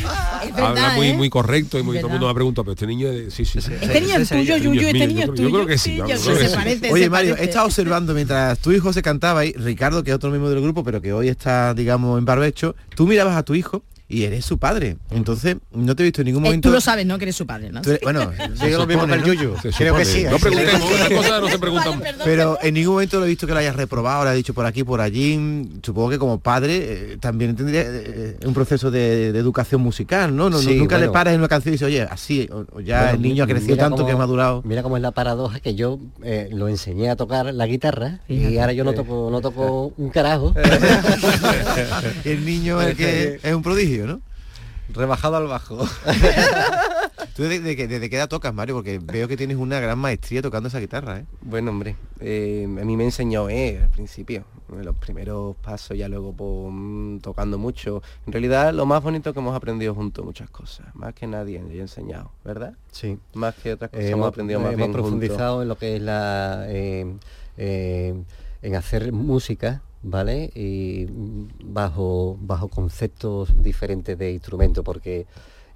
[0.68, 1.14] verdad, habla muy, ¿eh?
[1.14, 3.32] muy correcto y muy, todo el mundo me ha preguntado, pero este niño es de-
[3.32, 3.72] sí, sí, sí.
[3.82, 5.44] Este niño es tuyo, Yuyu, este niño es tuyo.
[5.50, 6.92] yo creo que se sí.
[6.92, 10.50] Oye, Mario, he estado observando mientras tú y José cantabais, Ricardo, que es otro miembro
[10.50, 14.24] del grupo, pero que hoy está, digamos, en barbecho, tú mirabas a tu hijo y
[14.24, 14.98] eres su padre.
[15.12, 16.68] Entonces, no te he visto en ningún Eh, momento...
[16.70, 17.18] tú lo sabes, ¿no?
[17.20, 17.82] Que eres su padre, ¿no?
[17.82, 18.32] Eres- bueno,
[18.64, 19.24] Digo lo mismo el.
[19.24, 19.56] Yuyu.
[19.62, 20.24] Se Creo que sí.
[20.24, 22.02] No preguntemos, esas cosas no se preguntan.
[22.24, 24.66] Pero en ningún momento lo he visto que lo hayas reprobado, le has dicho por
[24.66, 25.70] aquí, por allí.
[25.84, 30.50] Supongo que como padre eh, también tendría eh, un proceso de, de educación musical, ¿no?
[30.50, 33.00] No- Sí, nunca le paras en una canción y dices, oye, así, o, o ya
[33.02, 34.62] Bueno, el niño ha crecido tanto cómo- que ha madurado.
[34.66, 38.58] Mira cómo es la paradoja que yo eh, lo enseñé a tocar la guitarra y
[38.58, 40.54] ahora yo no toco, no toco un carajo.
[42.26, 44.22] el niño es el que es un prodigio, ¿no?
[44.94, 45.78] Rebajado al bajo.
[47.36, 48.76] ¿Tú desde, desde, qué- desde qué edad tocas, Mario?
[48.76, 51.26] Porque veo que tienes una gran maestría tocando esa guitarra, ¿eh?
[51.42, 54.44] Bueno, hombre, eh, a mí me enseñó eh, al principio,
[54.82, 58.02] los primeros pasos, ya luego pues, tocando mucho.
[58.26, 61.76] En realidad, lo más bonito que hemos aprendido juntos muchas cosas, más que nadie le
[61.78, 62.74] he enseñado, ¿verdad?
[62.92, 63.18] Sí.
[63.34, 65.62] Más que otras cosas Eh, hemos aprendido más hemos bien profundizado juntos.
[65.64, 67.14] en lo que es la eh,
[67.58, 68.24] eh,
[68.62, 71.08] en hacer música vale y
[71.64, 75.28] bajo bajo conceptos diferentes de instrumento porque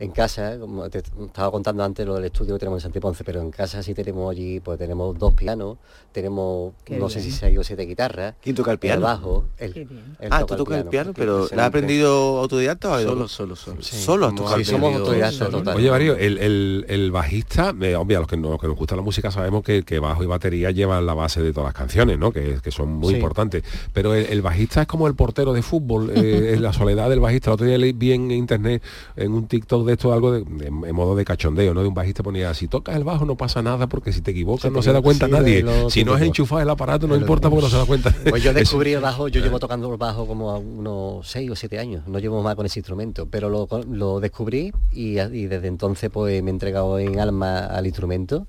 [0.04, 3.42] en casa, como te estaba contando antes lo del estudio que tenemos en Santiponce, pero
[3.42, 5.78] en casa sí tenemos allí, pues tenemos dos pianos,
[6.12, 8.36] tenemos Qué no sé si seis o siete guitarras.
[8.42, 9.02] ¿Quién toca el piano?
[9.02, 9.88] bajo, bien.
[10.20, 13.56] él ah, toca tú tocas el piano, pero ¿la has aprendido autodidacta o Solo, solo,
[13.56, 13.82] solo.
[13.82, 15.76] Solo has tocado el Sí, somos autodidactas total.
[15.78, 18.76] Oye, Mario, el, el- el bajista, eh, obvio, a los que, no- los que nos
[18.76, 21.74] gusta la música sabemos que, que bajo y batería llevan la base de todas las
[21.76, 22.32] canciones, ¿no?
[22.32, 23.16] Que, que son muy Sí.
[23.16, 23.64] importantes.
[23.94, 27.20] Pero el, el bajista es como el portero de fútbol, eh, es la soledad del
[27.20, 27.50] bajista.
[27.50, 28.84] El otro día leí bien en internet,
[29.16, 31.82] en un TikTok de esto, algo de, modo de cachondeo, ¿no?
[31.82, 34.72] De un bajista ponía, si tocas el bajo no pasa nada porque si te equivocas
[34.72, 35.66] no se da cuenta sí, nadie.
[35.90, 38.16] Si no es enchufar el aparato no importa porque no se da cuenta.
[38.30, 41.56] Pues yo descubrí el bajo, yo llevo tocando el bajo como a unos 6 o
[41.56, 45.68] 7 años, no llevo más con ese instrumento, pero lo, lo descubrí y, y desde
[45.68, 48.48] entonces pues me he entregado en alma al instrumento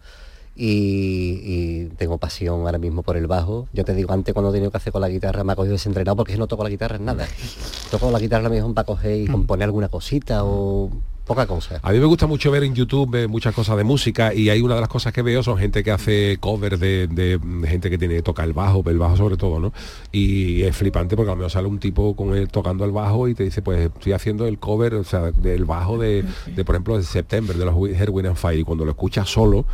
[0.56, 3.68] y, y tengo pasión ahora mismo por el bajo.
[3.72, 5.72] Yo te digo, antes cuando he tenido que hacer con la guitarra me ha cogido
[5.72, 7.26] desentrenado porque no toco la guitarra en nada.
[7.90, 10.90] Toco la guitarra a lo mejor para coger y componer alguna cosita o
[11.24, 11.80] poca cosa.
[11.82, 14.74] A mí me gusta mucho ver en YouTube muchas cosas de música y hay una
[14.74, 18.44] de las cosas que veo son gente que hace covers de, gente que tiene toca
[18.44, 19.72] el bajo, el bajo sobre todo, ¿no?
[20.12, 23.28] Y es flipante porque a lo mejor sale un tipo con él tocando el bajo
[23.28, 25.04] y te dice, pues estoy haciendo el cover,
[25.36, 28.84] del bajo de, de, por ejemplo, de September, de los Herwin and Fire, y cuando
[28.84, 29.64] lo escuchas solo,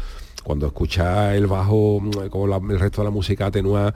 [0.42, 3.94] cuando escuchas el bajo, mm, como el resto de la música atenúa,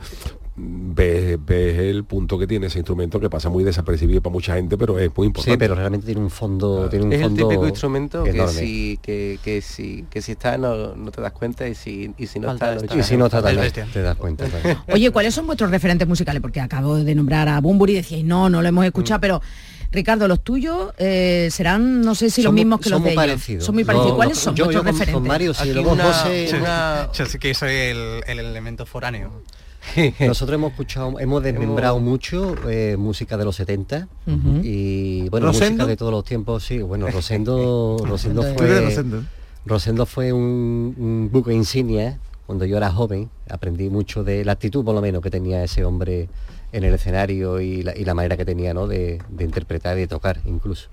[0.57, 4.77] ves, ves el punto que tiene ese instrumento que pasa muy desapercibido para mucha gente,
[4.79, 5.53] pero es muy importante.
[5.53, 8.53] Sí, pero realmente tiene un fondo, tiene un es el típico instrumento que enorme.
[8.53, 12.27] si, que, que si, que si está no, no te das cuenta y si, y
[12.27, 12.85] si no Falta está...
[12.85, 12.99] estar.
[12.99, 14.47] Y si no está te das cuenta.
[14.47, 14.85] claro.
[14.93, 16.41] Oye, ¿cuáles son vuestros referentes musicales?
[16.41, 19.43] Porque acabo de nombrar a Bumburi y decíais, no, no lo hemos escuchado, pero
[19.91, 23.09] Ricardo, los tuyos eh, serán, no sé si los Son mismos que los son muy
[23.11, 23.25] de ellos.
[23.27, 23.65] parecidos.
[23.65, 24.11] Son muy parecidos.
[24.11, 25.29] No, ¿Cuáles son yo- vuestros yo con- con referentes?
[25.29, 28.87] Mario, sí, Aquí luego una- José- sí, una- Yo sí que soy el, el elemento
[28.87, 29.43] foráneo.
[30.21, 34.61] Nosotros hemos escuchado, hemos desmembrado mucho eh, música de los 70 Ujú.
[34.63, 35.71] y bueno, ¿Rosendo?
[35.85, 36.79] música de todos los tiempos, sí.
[36.79, 39.25] Bueno, Rosendo, Rosendo fue Rosendo.
[39.67, 43.31] Rosendo fue un, un buque insignia cuando yo era joven.
[43.49, 46.29] Aprendí mucho de la actitud, por lo menos, que tenía ese hombre
[46.73, 48.87] en el escenario y la, y la manera que tenía, ¿no?
[48.87, 50.89] De, de interpretar y de tocar, incluso.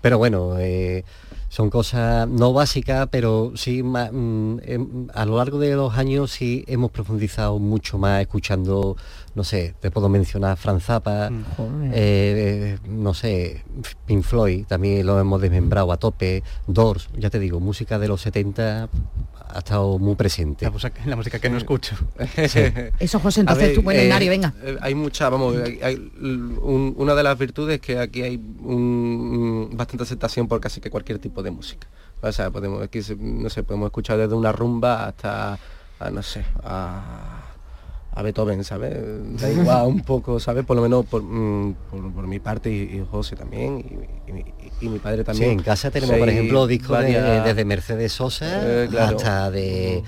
[0.00, 1.04] Pero bueno, eh,
[1.52, 6.30] son cosas no básicas, pero sí ma- mm, em, a lo largo de los años
[6.30, 8.96] sí hemos profundizado mucho más escuchando,
[9.34, 11.90] no sé, te puedo mencionar Franz Zappa, joder.
[11.94, 13.64] eh, no sé,
[14.06, 18.22] Pink Floyd, también lo hemos desmembrado a tope, Doors, ya te digo, música de los
[18.22, 18.88] 70
[19.52, 20.64] ha estado muy presente.
[20.64, 21.94] La música, la música que no escucho.
[22.98, 24.54] Eso, José, entonces ver, tú, buen eh, venga.
[24.62, 28.36] eh, hay mucha, vamos, hay, hay un- una de las virtudes es que aquí hay
[28.36, 31.86] un- bastante aceptación por casi que cualquier tipo de música.
[32.20, 35.58] O sea, podemos, aquí, no sé, podemos escuchar desde una rumba hasta,
[35.98, 37.41] a, no sé, a,
[38.14, 38.94] a Beethoven, ¿sabes?
[39.40, 40.64] Da igual un poco, ¿sabes?
[40.64, 44.32] Por lo menos por, mm, por, por mi parte y, y José también y, y
[44.32, 44.44] mi-
[44.80, 45.50] y mi padre Sí, también.
[45.52, 48.46] en casa tenemos, Sí, por ejemplo, discos de- desde Mercedes Sosa
[48.84, 49.16] Eh, claro.
[49.16, 50.02] hasta de,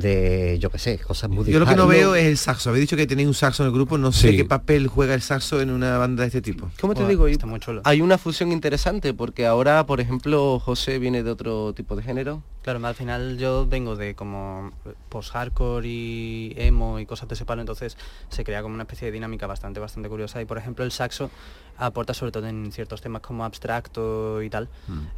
[0.00, 2.70] de, yo qué sé, cosas muy Yo lo que no veo es el saxo.
[2.70, 3.98] Habéis dicho que tenéis un saxo en el grupo.
[3.98, 4.36] No sé Sí.
[4.36, 6.70] qué papel juega el saxo en una banda de este tipo.
[6.80, 7.26] ¿Cómo te digo?
[7.28, 7.82] Está muy chulo.
[7.84, 12.42] Hay una fusión interesante porque ahora, por ejemplo, José viene de otro tipo de género.
[12.62, 14.72] Claro, al final yo vengo de como
[15.08, 17.96] post-hardcore y emo y cosas de ese palo, entonces
[18.28, 20.42] se crea como una especie de dinámica bastante, bastante curiosa.
[20.42, 21.30] Y por ejemplo el saxo
[21.78, 24.68] aporta sobre todo en ciertos temas como abstracto y tal,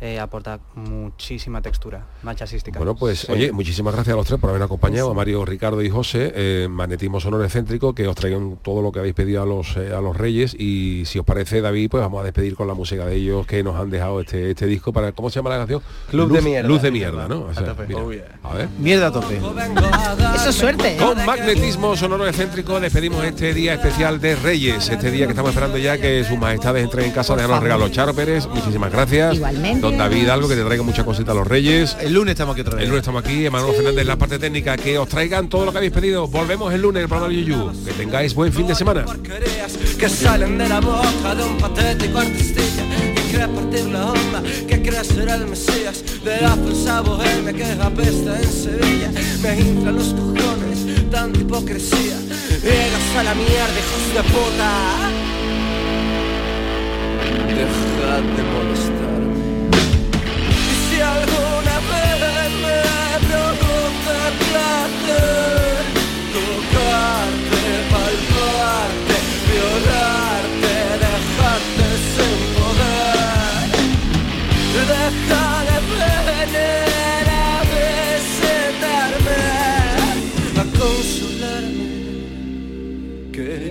[0.00, 2.78] eh, aporta muchísima textura, más jazzística.
[2.78, 3.32] Bueno, pues Sí.
[3.32, 6.68] oye, muchísimas gracias a los tres por haber acompañado, a Mario, Ricardo y José, eh,
[6.70, 10.00] Magnetismo Sonoro Excéntrico, que os traigan todo lo que habéis pedido a los eh, a
[10.00, 13.16] los Reyes y si os parece, David, pues vamos a despedir con la música de
[13.16, 15.82] ellos que nos han dejado este este disco para ¿cómo se llama la canción?
[16.10, 16.68] Club Luz, de mierda.
[16.68, 17.40] Luz de mierda, ¿no?
[17.46, 17.86] O sea, A tope.
[17.88, 18.24] mira, Oh, yeah.
[18.44, 18.68] a ver.
[18.78, 19.36] Mierda a tope.
[20.36, 20.94] Eso es suerte.
[20.94, 20.96] ¿eh?
[20.96, 25.78] Con magnetismo sonoro excéntrico despedimos este día especial de Reyes, este día que estamos esperando
[25.78, 27.90] ya que sus majestades entren en casa de los regalos.
[27.90, 29.34] Charo Pérez, muchísimas gracias.
[29.34, 29.80] Igualmente.
[29.80, 31.96] Don David, algo que te traiga muchas cositas a los Reyes.
[32.00, 32.84] El lunes estamos aquí otra vez.
[32.84, 35.72] El lunes estamos aquí, Emanuel Fernández en la parte técnica, que os traigan todo lo
[35.72, 36.26] que habéis pedido.
[36.26, 37.72] Volvemos el lunes el programa Yuyu.
[37.84, 39.04] Que tengáis buen fin de semana.
[39.98, 40.08] que
[44.74, 46.40] el mesías de.
[49.42, 50.14] Me los
[51.10, 52.18] tanta hipocresía.
[52.62, 54.70] Llegas a la mierda, hijos de puta.
[57.56, 59.09] De molestarme.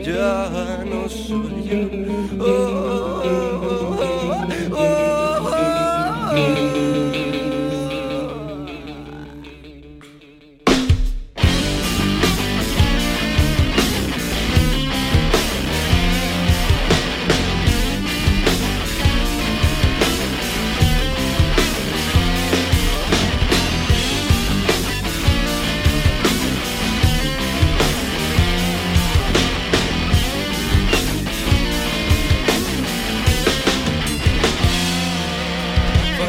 [0.09, 2.08] Ya no soy yo.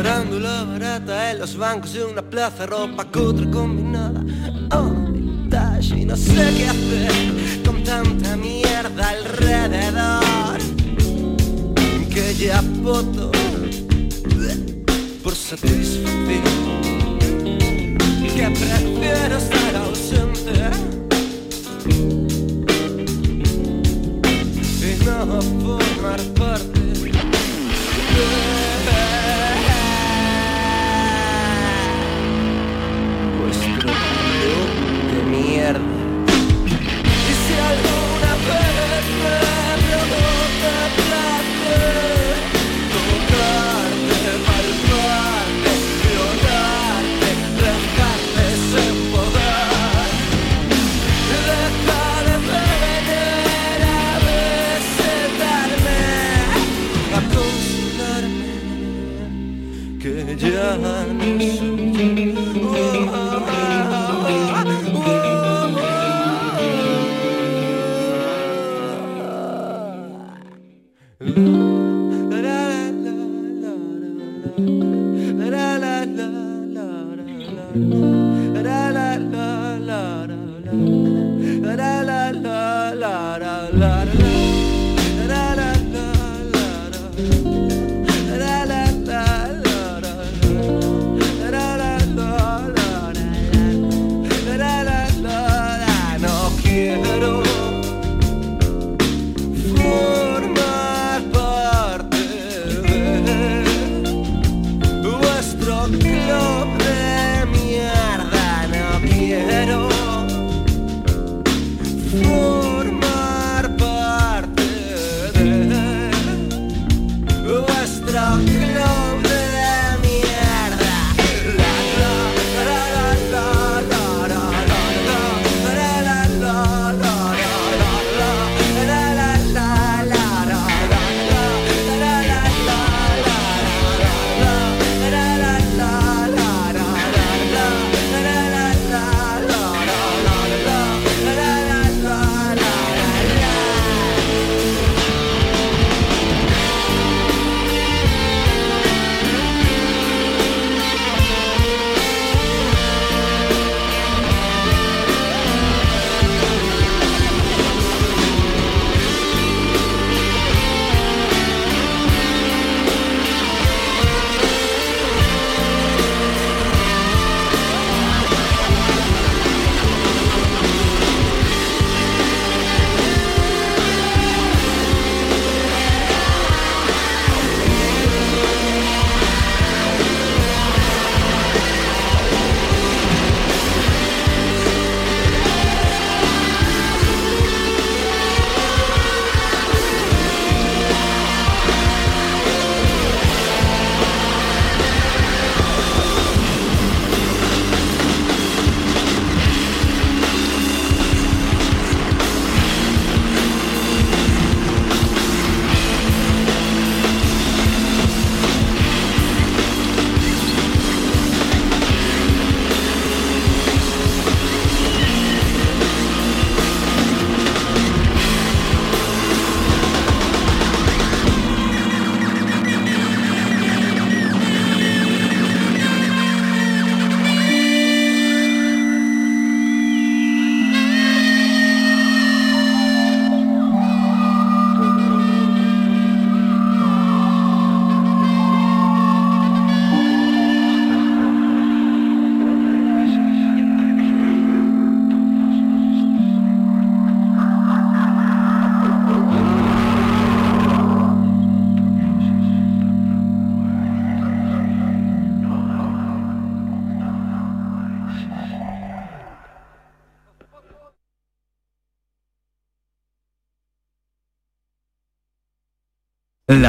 [0.02, 4.24] Farándula barata en los bancos de una plaza, ropa cutre combinada.
[4.72, 10.58] Oh, vintage, y no sé qué hacer con tanta mierda alrededor.
[12.08, 13.30] Que ya voto
[15.22, 17.18] por satisfacción.
[18.34, 20.52] Que prefiero estar ausente
[24.80, 26.80] y no formar parte.
[61.38, 61.69] You.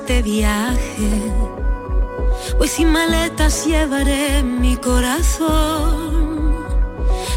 [0.00, 1.10] Este viaje.
[2.56, 6.64] Pues sin maletas llevaré mi corazón.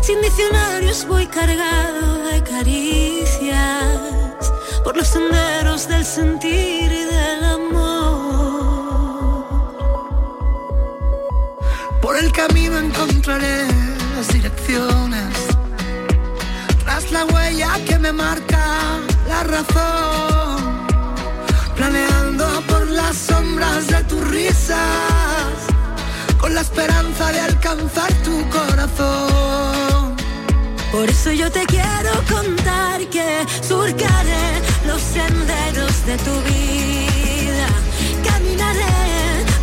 [0.01, 3.99] Sin diccionarios voy cargado de caricias.
[4.84, 9.45] Por los senderos del sentir y del amor.
[12.01, 13.66] Por el camino encontraré
[14.16, 15.36] las direcciones.
[16.84, 20.82] Tras la huella que me marca la razón.
[21.76, 22.20] Planeando por
[23.12, 24.78] las sombras de tus risas.
[26.39, 30.16] Con la esperanza de alcanzar tu corazón.
[30.93, 33.30] Por eso yo te quiero contar que
[33.62, 34.47] surcaré
[34.88, 37.68] los senderos de tu vida.
[38.30, 38.95] Caminaré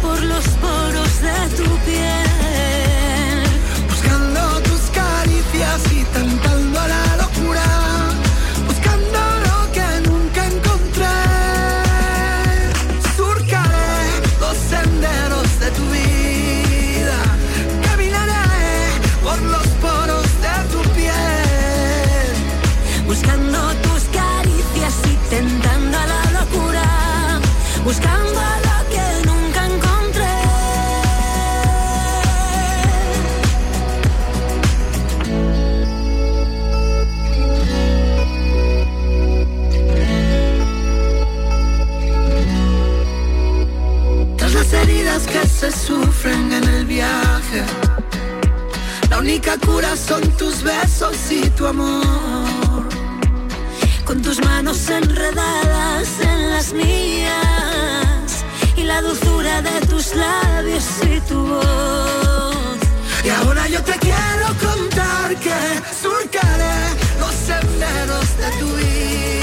[0.02, 3.38] por los poros de tu piel.
[3.88, 6.47] Buscando tus caricias y tentando
[49.28, 52.88] única cura son tus besos y tu amor.
[54.06, 61.46] Con tus manos enredadas en las mías y la dulzura de tus labios y tu
[61.46, 62.78] voz.
[63.22, 65.58] Y ahora yo te quiero contar que
[66.02, 66.78] surcaré
[67.20, 69.37] los senderos de tu vida